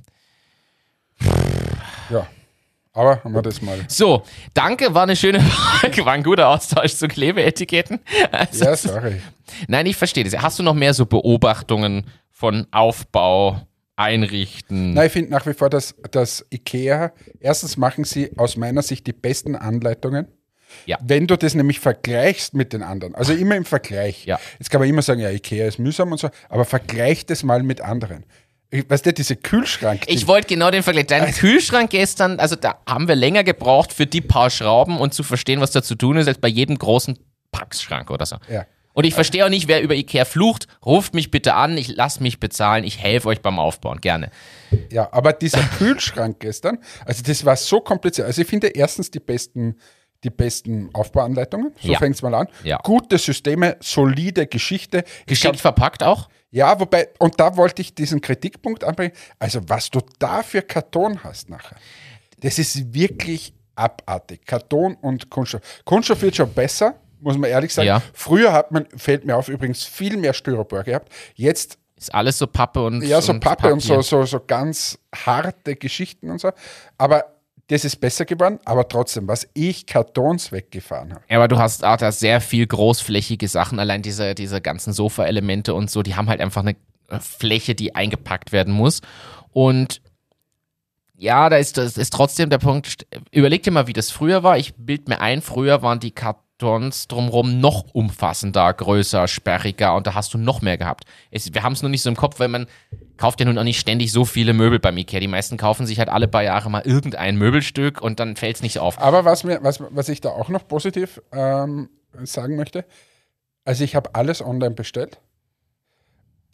[2.09, 2.27] ja.
[2.93, 3.79] Aber haben wir das mal.
[3.89, 4.23] So,
[4.55, 7.99] danke, war eine schöne Frage, war ein guter Austausch zu Klebeetiketten.
[8.31, 9.21] Also, Ja, sorry.
[9.67, 10.41] Nein, ich verstehe das.
[10.41, 13.61] Hast du noch mehr so Beobachtungen von Aufbau,
[13.97, 14.95] Einrichten?
[14.95, 19.07] Nein, ich finde nach wie vor, dass, dass IKEA, erstens machen sie aus meiner Sicht
[19.07, 20.29] die besten Anleitungen.
[20.85, 20.99] Ja.
[21.03, 24.27] Wenn du das nämlich vergleichst mit den anderen, also immer im Vergleich.
[24.27, 24.39] Ja.
[24.59, 27.62] Jetzt kann man immer sagen, ja, Ikea ist mühsam und so, aber vergleich das mal
[27.62, 28.25] mit anderen.
[28.89, 30.03] Weißt du, diese Kühlschrank.
[30.07, 31.07] Ich wollte genau den Vergleich.
[31.07, 35.23] Dein Kühlschrank gestern, also da haben wir länger gebraucht für die paar Schrauben und zu
[35.23, 37.19] verstehen, was da zu tun ist, als bei jedem großen
[37.53, 38.37] Packschrank oder so.
[38.51, 38.66] Ja.
[38.93, 40.68] Und ich verstehe auch nicht, wer über Ikea flucht.
[40.85, 44.31] Ruft mich bitte an, ich lasse mich bezahlen, ich helfe euch beim Aufbauen, gerne.
[44.91, 48.27] Ja, aber dieser Kühlschrank gestern, also das war so kompliziert.
[48.27, 49.77] Also ich finde erstens die besten,
[50.27, 51.72] die besten Aufbauanleitungen.
[51.81, 51.99] So Ja.
[51.99, 52.49] fängt es mal an.
[52.64, 52.79] Ja.
[52.83, 55.05] Gute Systeme, solide Geschichte.
[55.20, 56.29] Ich Geschickt verpackt auch?
[56.51, 59.12] Ja, wobei, und da wollte ich diesen Kritikpunkt anbringen.
[59.39, 61.77] Also, was du da für Karton hast nachher,
[62.41, 64.47] das ist wirklich abartig.
[64.47, 65.61] Karton und Kunststoff.
[65.85, 67.89] Kunststoff wird schon besser, muss man ehrlich sagen.
[67.89, 68.03] Ja.
[68.14, 71.12] Früher hat man, fällt mir auf, übrigens viel mehr Styropor gehabt.
[71.35, 74.03] Jetzt Ist alles so Pappe und ja, so und Pappe und so, Papier.
[74.03, 76.51] so, so ganz harte Geschichten und so.
[76.99, 77.36] Aber
[77.69, 81.25] das ist besser geworden, aber trotzdem, was ich Kartons weggefahren habe.
[81.29, 85.91] Ja, aber du hast da sehr viel großflächige Sachen, allein diese, diese ganzen Sofa-Elemente und
[85.91, 86.77] so, die haben halt einfach eine
[87.09, 89.01] äh, Fläche, die eingepackt werden muss.
[89.53, 90.01] Und
[91.17, 94.59] ja, da ist, das ist trotzdem der Punkt, überleg dir mal, wie das früher war.
[94.59, 100.15] Ich bild mir ein, früher waren die Kartons drumherum noch umfassender, größer, sperriger und da
[100.15, 101.05] hast du noch mehr gehabt.
[101.31, 102.67] Es, wir haben es nur nicht so im Kopf, weil man
[103.17, 105.21] kauft ja nun auch nicht ständig so viele Möbel beim Ikea.
[105.21, 108.63] Die meisten kaufen sich halt alle paar Jahre mal irgendein Möbelstück und dann fällt es
[108.63, 109.01] nicht auf.
[109.01, 111.91] Aber was, mir, was, was ich da auch noch positiv ähm,
[112.25, 112.85] sagen möchte,
[113.65, 115.21] also ich habe alles online bestellt.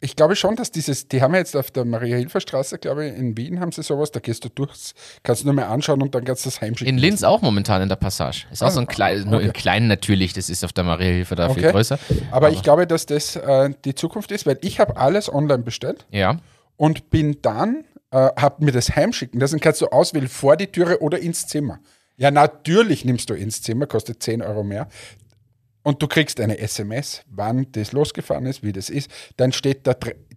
[0.03, 3.37] Ich glaube schon, dass dieses, die haben ja jetzt auf der Maria-Hilfer-Straße, glaube ich, in
[3.37, 4.93] Wien haben sie sowas, da gehst du durch,
[5.23, 6.93] kannst du nur mehr anschauen und dann kannst du das heimschicken.
[6.93, 8.45] In Linz auch momentan in der Passage.
[8.51, 11.47] Ist auch so ein klein, nur in klein natürlich, das ist auf der Mariahilfe da
[11.53, 11.71] viel Okay.
[11.71, 11.97] größer.
[12.31, 16.05] Aber ich glaube, dass das äh, die Zukunft ist, weil ich habe alles online bestellt
[16.11, 16.37] Ja.
[16.75, 20.99] und bin dann, äh, habe mir das heimschicken lassen, kannst du auswählen, vor die Türe
[21.01, 21.79] oder ins Zimmer.
[22.17, 24.87] Ja, natürlich nimmst du ins Zimmer, kostet 10 Euro mehr.
[25.83, 29.11] Und du kriegst eine SMS, wann das losgefahren ist, wie das ist.
[29.37, 29.93] Dann steht da,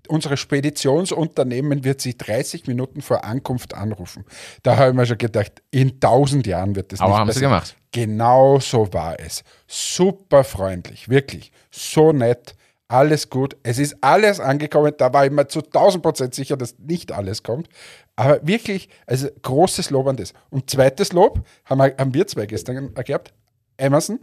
[0.09, 4.25] unsere Speditionsunternehmen wird sie 30 Minuten vor Ankunft anrufen.
[4.63, 7.33] Da habe ich mir schon gedacht, in tausend Jahren wird das Aber nicht haben sie
[7.35, 7.51] passieren.
[7.53, 7.77] gemacht.
[7.93, 9.43] Genau so war es.
[9.67, 11.53] Super freundlich, wirklich.
[11.71, 12.55] So nett,
[12.89, 13.57] alles gut.
[13.63, 14.93] Es ist alles angekommen.
[14.99, 17.69] Da war ich mir zu 1000 Prozent sicher, dass nicht alles kommt.
[18.17, 20.33] Aber wirklich, also großes Lob an das.
[20.51, 23.33] Und zweites Lob haben wir, haben wir zwei gestern gehabt.
[23.81, 24.21] Amazon.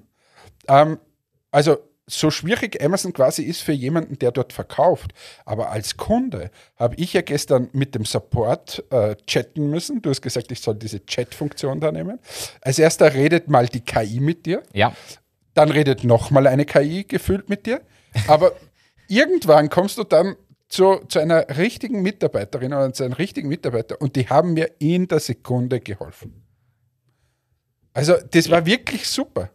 [0.67, 0.97] Ähm,
[1.53, 5.13] also so schwierig Amazon quasi ist für jemanden, der dort verkauft.
[5.45, 10.01] Aber als Kunde habe ich ja gestern mit dem Support äh, chatten müssen.
[10.01, 12.19] Du hast gesagt, ich soll diese Chat-Funktion da nehmen.
[12.61, 14.63] Als erster redet mal die KI mit dir.
[14.73, 14.93] Ja.
[15.53, 17.81] Dann redet nochmal eine KI gefühlt mit dir.
[18.27, 18.51] Aber
[19.07, 20.35] irgendwann kommst du dann
[20.67, 25.07] zu, zu einer richtigen Mitarbeiterin oder zu einem richtigen Mitarbeiter und die haben mir in
[25.07, 26.43] der Sekunde geholfen.
[27.93, 29.51] Also, das war wirklich super.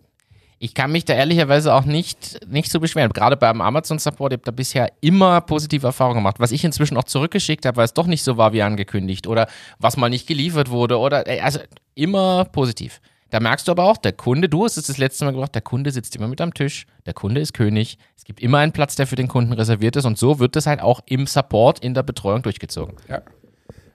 [0.61, 3.12] Ich kann mich da ehrlicherweise auch nicht, nicht so beschweren.
[3.12, 6.40] Gerade beim Amazon Support, ich habe da bisher immer positive Erfahrungen gemacht.
[6.40, 9.48] Was ich inzwischen auch zurückgeschickt habe, weil es doch nicht so war wie angekündigt oder
[9.78, 11.61] was mal nicht geliefert wurde oder äh, also
[11.94, 13.00] immer positiv.
[13.30, 15.62] Da merkst du aber auch, der Kunde, du hast es das letzte Mal gesagt, der
[15.62, 17.98] Kunde sitzt immer mit am Tisch, der Kunde ist König.
[18.16, 20.66] Es gibt immer einen Platz, der für den Kunden reserviert ist und so wird das
[20.66, 22.96] halt auch im Support, in der Betreuung durchgezogen.
[23.06, 23.20] Ja.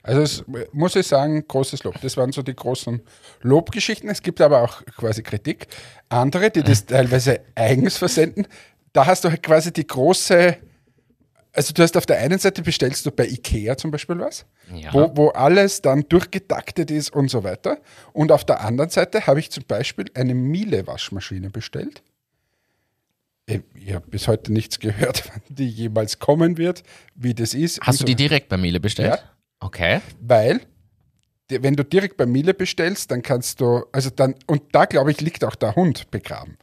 [0.06, 1.98] Also es muss ich sagen, großes Lob.
[2.02, 3.00] Das waren so die großen
[3.40, 4.10] Lobgeschichten.
[4.10, 5.66] Es gibt aber auch quasi Kritik.
[6.10, 8.46] Andere, die das teilweise eigens versenden,
[8.92, 10.58] da hast du halt quasi die große,
[11.54, 14.44] also du hast auf der einen Seite bestellst du bei Ikea zum Beispiel was,
[14.74, 14.92] Ja.
[14.92, 17.78] wo, wo alles dann durchgetaktet ist und so weiter.
[18.12, 22.02] Und auf der anderen Seite habe ich zum Beispiel eine Miele-Waschmaschine bestellt.
[23.46, 26.82] Ich, ich habe bis heute nichts gehört, wann die jemals kommen wird,
[27.14, 27.80] wie das ist.
[27.80, 29.08] Hast du so die direkt bei Miele bestellt?
[29.14, 29.30] Ja.
[29.64, 30.00] Okay.
[30.20, 30.60] weil
[31.48, 35.20] wenn du direkt bei Miele bestellst, dann kannst du, also dann, und da glaube ich,
[35.20, 36.56] liegt auch der Hund begraben.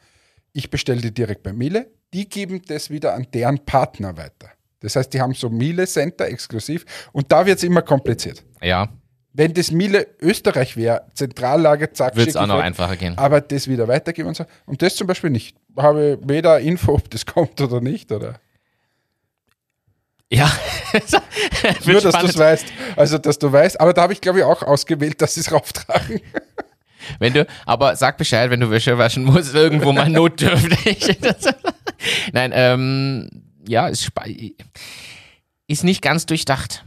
[0.53, 4.49] Ich bestelle die direkt bei Miele, die geben das wieder an deren Partner weiter.
[4.81, 8.43] Das heißt, die haben so Miele Center exklusiv und da wird es immer kompliziert.
[8.61, 8.89] Ja,
[9.33, 13.17] Wenn das Miele Österreich wäre, Zentrallager, zack, wird es auch noch weg, einfacher gehen.
[13.17, 14.45] Aber das wieder weitergeben und so.
[14.65, 15.55] Und das zum Beispiel nicht.
[15.77, 18.41] Habe weder Info, ob das kommt oder nicht, oder?
[20.31, 20.49] Ja.
[21.85, 22.65] Nur, dass du es weißt.
[22.95, 23.79] Also, dass du weißt.
[23.79, 26.21] Aber da habe ich, glaube ich, auch ausgewählt, dass sie es rauftragen.
[27.19, 31.17] Wenn du, aber sag Bescheid, wenn du Wäsche waschen musst, irgendwo mal notdürftig.
[32.31, 33.27] Nein, ähm,
[33.67, 34.11] ja, ist,
[35.65, 36.85] ist nicht ganz durchdacht.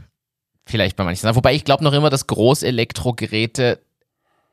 [0.65, 1.35] Vielleicht bei manchen Sachen.
[1.35, 3.81] Wobei ich glaube noch immer, dass Großelektrogeräte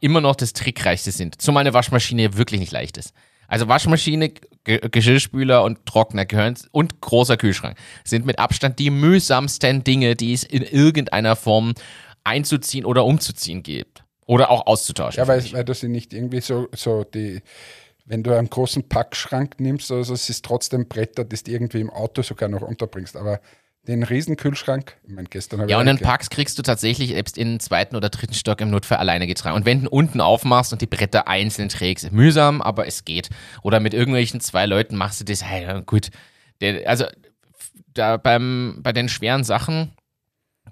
[0.00, 1.40] immer noch das Trickreichste sind.
[1.40, 3.14] Zumal eine Waschmaschine wirklich nicht leicht ist.
[3.52, 4.30] Also Waschmaschine,
[4.64, 10.32] Ge Geschirrspüler und Trockner gehören und großer Kühlschrank sind mit Abstand die mühsamsten Dinge, die
[10.32, 11.74] es in irgendeiner Form
[12.24, 14.04] einzuziehen oder umzuziehen gibt.
[14.24, 15.18] Oder auch auszutauschen.
[15.18, 17.42] Ja, weil, weil du sie nicht irgendwie so, so die,
[18.06, 21.90] wenn du einen großen Packschrank nimmst, also es ist trotzdem Bretter, das du irgendwie im
[21.90, 23.18] Auto sogar noch unterbringst.
[23.18, 23.38] Aber
[23.88, 25.98] den Riesenkühlschrank, ich meine, gestern habe Ja, und einen.
[25.98, 29.56] Packs kriegst du tatsächlich selbst in den zweiten oder dritten Stock im Notfall alleine getragen.
[29.56, 33.30] Und wenn du unten aufmachst und die Bretter einzeln trägst, mühsam, aber es geht.
[33.62, 36.10] Oder mit irgendwelchen zwei Leuten machst du das, hey, gut.
[36.84, 37.06] Also
[37.92, 39.90] da beim, bei den schweren Sachen,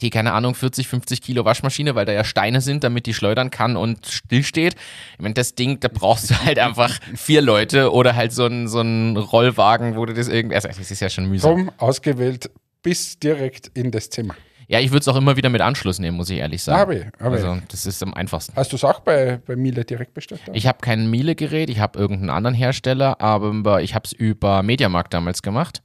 [0.01, 3.51] die, keine Ahnung, 40, 50 Kilo Waschmaschine, weil da ja Steine sind, damit die schleudern
[3.51, 4.77] kann und stillsteht.
[5.15, 8.69] Ich meine, das Ding, da brauchst du halt einfach vier Leute oder halt so einen
[8.69, 11.57] so einen Rollwagen, wo du das irgendwie, also das ist ja schon mühsam.
[11.57, 12.51] Drum ausgewählt
[12.83, 14.35] bis direkt in das Zimmer.
[14.69, 16.79] Ja, ich würde es auch immer wieder mit Anschluss nehmen, muss ich ehrlich sagen.
[16.79, 17.45] Habe ich, habe ich.
[17.45, 18.55] also, das ist am einfachsten.
[18.55, 20.43] Hast du es auch bei, bei Miele direkt bestellt?
[20.53, 25.13] Ich habe kein Miele-Gerät, ich habe irgendeinen anderen Hersteller, aber ich habe es über Mediamarkt
[25.13, 25.83] damals gemacht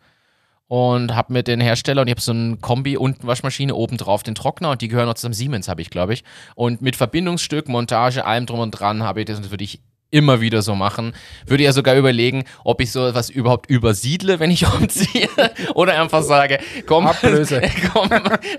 [0.68, 4.24] und habe mit den Hersteller und ich habe so ein Kombi unten Waschmaschine oben drauf
[4.24, 6.24] den Trockner und die gehören noch zusammen Siemens habe ich glaube ich
[6.56, 9.82] und mit Verbindungsstück Montage allem drum und dran habe ich das und das würde ich
[10.16, 11.13] immer wieder so machen.
[11.45, 15.28] Würde ja sogar überlegen, ob ich so was überhaupt übersiedle, wenn ich umziehe
[15.74, 17.61] oder einfach sage, komm, Ablöse.
[17.93, 18.09] komm,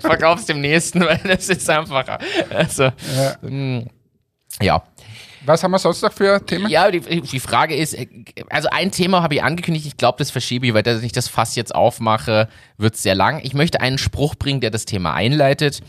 [0.01, 2.19] verkauf's dem nächsten, weil das ist einfacher.
[2.49, 2.91] Also Ja.
[3.41, 3.87] mm,
[4.61, 4.83] ja.
[5.45, 6.69] Was haben wir sonst noch für Themen?
[6.69, 7.97] Ja, die, die Frage ist,
[8.49, 11.27] also ein Thema habe ich angekündigt, ich glaube, das verschiebe ich, weil dass ich das
[11.29, 13.39] Fass jetzt aufmache, wird sehr lang.
[13.43, 15.81] Ich möchte einen Spruch bringen, der das Thema einleitet.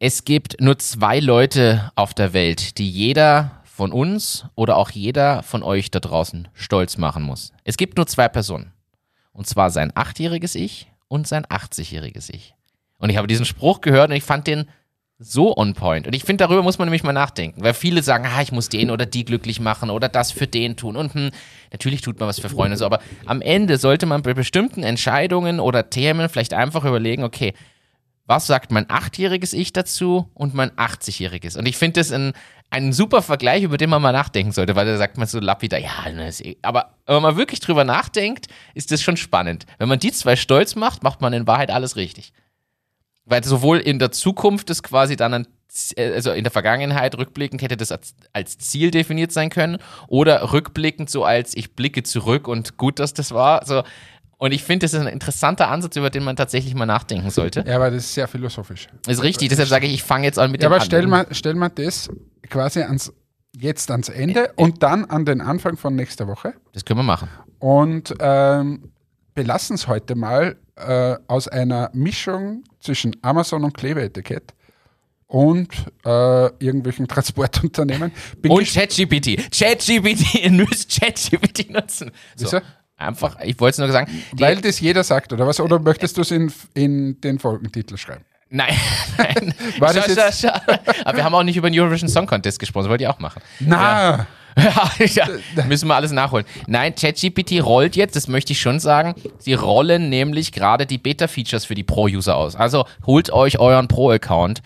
[0.00, 5.44] Es gibt nur zwei Leute auf der Welt, die jeder von uns oder auch jeder
[5.44, 7.52] von euch da draußen stolz machen muss.
[7.62, 8.72] Es gibt nur zwei Personen.
[9.30, 12.56] Und zwar sein achtjähriges Ich und sein 80-jähriges Ich.
[12.98, 14.68] Und ich habe diesen Spruch gehört und ich fand den
[15.20, 16.08] so on point.
[16.08, 17.62] Und ich finde, darüber muss man nämlich mal nachdenken.
[17.62, 20.76] Weil viele sagen, ah, ich muss den oder die glücklich machen oder das für den
[20.76, 20.96] tun.
[20.96, 21.30] Und hm,
[21.70, 22.84] natürlich tut man was für Freunde so.
[22.84, 27.54] Aber am Ende sollte man bei bestimmten Entscheidungen oder Themen vielleicht einfach überlegen, okay,
[28.28, 31.56] was sagt mein achtjähriges Ich dazu und mein 80-jähriges?
[31.56, 32.34] Und ich finde das ein,
[32.70, 35.80] ein super Vergleich, über den man mal nachdenken sollte, weil da sagt man so lapidar,
[35.80, 36.56] ja, ne, ist eh.
[36.62, 39.64] aber wenn man wirklich drüber nachdenkt, ist das schon spannend.
[39.78, 42.32] Wenn man die zwei stolz macht, macht man in Wahrheit alles richtig.
[43.24, 45.46] Weil sowohl in der Zukunft das quasi dann ein,
[45.96, 47.92] äh, also in der Vergangenheit rückblickend hätte das
[48.32, 53.14] als, Ziel definiert sein können oder rückblickend so als ich blicke zurück und gut, dass
[53.14, 53.64] das war.
[53.64, 53.82] So.
[54.36, 57.64] Und ich finde, das ist ein interessanter Ansatz, über den man tatsächlich mal nachdenken sollte.
[57.66, 58.88] Ja, aber das ist sehr philosophisch.
[59.06, 61.26] Ist richtig, deshalb sage ich, ich fange jetzt an mit Ja, dem aber stell mal,
[61.32, 62.08] stell mal das
[62.50, 63.12] quasi ans,
[63.56, 67.28] jetzt ans Ende und dann an den Anfang von nächster Woche Das können wir machen.
[67.58, 68.92] und ähm,
[69.34, 74.54] belassen es heute mal äh, aus einer Mischung zwischen Amazon und Klebeetikett
[75.26, 75.68] und
[76.04, 78.12] äh, irgendwelchen Transportunternehmen.
[78.40, 79.50] Bin Und ChatGPT.
[79.52, 82.10] ChatGPT, ihr müsst ChatGPT nutzen.
[82.34, 82.60] So,
[82.96, 84.10] einfach, ich wollte es nur sagen.
[84.32, 85.60] Weil das jeder sagt, oder was?
[85.60, 88.24] Oder möchtest du es in, in den Folgentitel schreiben?
[88.50, 88.74] Nein,
[89.18, 89.54] nein.
[89.78, 90.74] War das Schau, jetzt- schau, schau.
[91.04, 93.18] Aber wir haben auch nicht über den Eurovision Song Contest gesprochen, das wollte ich auch
[93.18, 93.40] machen.
[93.60, 94.26] Na,
[94.58, 95.28] Ja, ja,
[95.68, 96.44] müssen wir alles nachholen.
[96.66, 99.14] Nein, ChatGPT rollt jetzt, das möchte ich schon sagen.
[99.38, 102.56] Sie rollen nämlich gerade die Beta-Features für die Pro-User aus.
[102.56, 104.62] Also holt euch euren Pro-Account.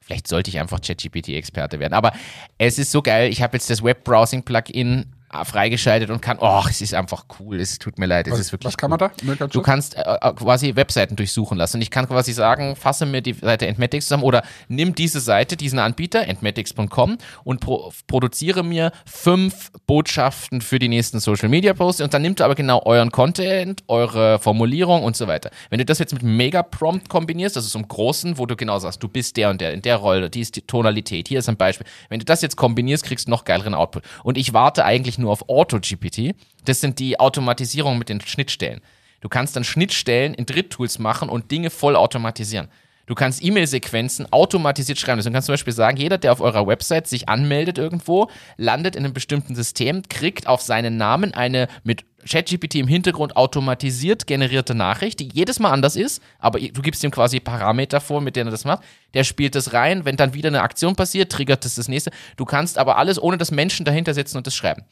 [0.00, 1.94] Vielleicht sollte ich einfach ChatGPT-Experte werden.
[1.94, 2.14] Aber
[2.56, 3.30] es ist so geil.
[3.30, 5.06] Ich habe jetzt das Web-Browsing-Plugin
[5.44, 7.60] freigeschaltet und kann, oh, es ist einfach cool.
[7.60, 9.10] Es tut mir leid, es ist was, wirklich was kann man da?
[9.38, 11.76] Ganz Du kannst äh, äh, quasi Webseiten durchsuchen lassen.
[11.76, 15.56] Und ich kann quasi sagen, fasse mir die Seite Entmatics zusammen oder nimm diese Seite,
[15.56, 22.02] diesen Anbieter, entmatics.com und pro produziere mir fünf Botschaften für die nächsten Social Media Posts.
[22.02, 25.50] Und dann nimmt er aber genau euren Content, eure Formulierung und so weiter.
[25.68, 28.78] Wenn du das jetzt mit Mega Prompt kombinierst, also so einem großen, wo du genau
[28.78, 31.48] sagst, du bist der und der, in der Rolle, die ist die Tonalität, hier ist
[31.48, 31.86] ein Beispiel.
[32.08, 34.04] Wenn du das jetzt kombinierst, kriegst du noch geileren Output.
[34.22, 36.34] Und ich warte eigentlich nur auf AutoGPT.
[36.64, 38.80] Das sind die Automatisierungen mit den Schnittstellen.
[39.20, 42.68] Du kannst dann Schnittstellen in Dritttools machen und Dinge voll automatisieren.
[43.08, 45.18] Du kannst E-Mail-Sequenzen automatisiert schreiben.
[45.18, 48.96] Also du kannst zum Beispiel sagen, jeder, der auf eurer Website sich anmeldet irgendwo, landet
[48.96, 54.74] in einem bestimmten System, kriegt auf seinen Namen eine mit ChatGPT im Hintergrund automatisiert generierte
[54.74, 58.48] Nachricht, die jedes Mal anders ist, aber du gibst ihm quasi Parameter vor, mit denen
[58.48, 58.82] er das macht.
[59.14, 62.10] Der spielt das rein, wenn dann wieder eine Aktion passiert, triggert das das nächste.
[62.36, 64.84] Du kannst aber alles ohne das Menschen dahinter setzen und das schreiben.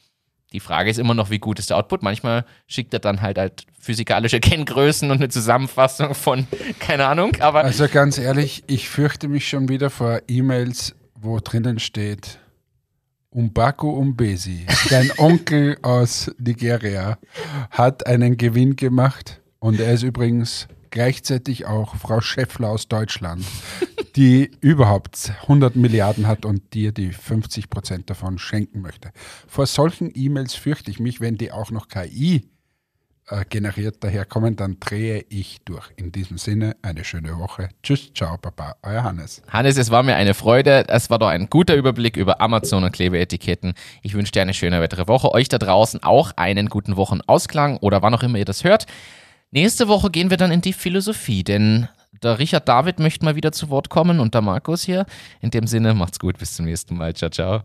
[0.53, 2.03] Die Frage ist immer noch, wie gut ist der Output?
[2.03, 6.47] Manchmal schickt er dann halt halt physikalische Kenngrößen und eine Zusammenfassung von,
[6.79, 11.79] keine Ahnung, aber Also ganz ehrlich, ich fürchte mich schon wieder vor E-Mails, wo drinnen
[11.79, 12.39] steht,
[13.29, 17.17] Umbaku Umbesi, dein Onkel aus Nigeria,
[17.69, 23.45] hat einen Gewinn gemacht und er ist übrigens gleichzeitig auch Frau Schäffler aus Deutschland,
[24.15, 29.11] die überhaupt 100 Milliarden hat und dir die 50 Prozent davon schenken möchte.
[29.47, 32.49] Vor solchen E-Mails fürchte ich mich, wenn die auch noch KI
[33.29, 35.91] äh, generiert daherkommen, dann drehe ich durch.
[35.97, 37.67] In diesem Sinne, eine schöne Woche.
[37.83, 39.41] Tschüss, ciao, Papa, euer Hannes.
[39.49, 40.85] Hannes, es war mir eine Freude.
[40.87, 43.73] Es war doch ein guter Überblick über Amazon und Klebeetiketten.
[44.01, 45.33] Ich wünsche dir eine schöne weitere Woche.
[45.33, 48.85] Euch da draußen auch einen guten Wochenausklang oder wann auch immer ihr das hört.
[49.51, 51.87] Nächste Woche gehen wir dann in die Philosophie, denn
[52.21, 55.05] der Richard David möchte mal wieder zu Wort kommen und der Markus hier.
[55.39, 57.15] In dem Sinne, macht's gut, bis zum nächsten Mal.
[57.15, 57.63] Ciao, ciao.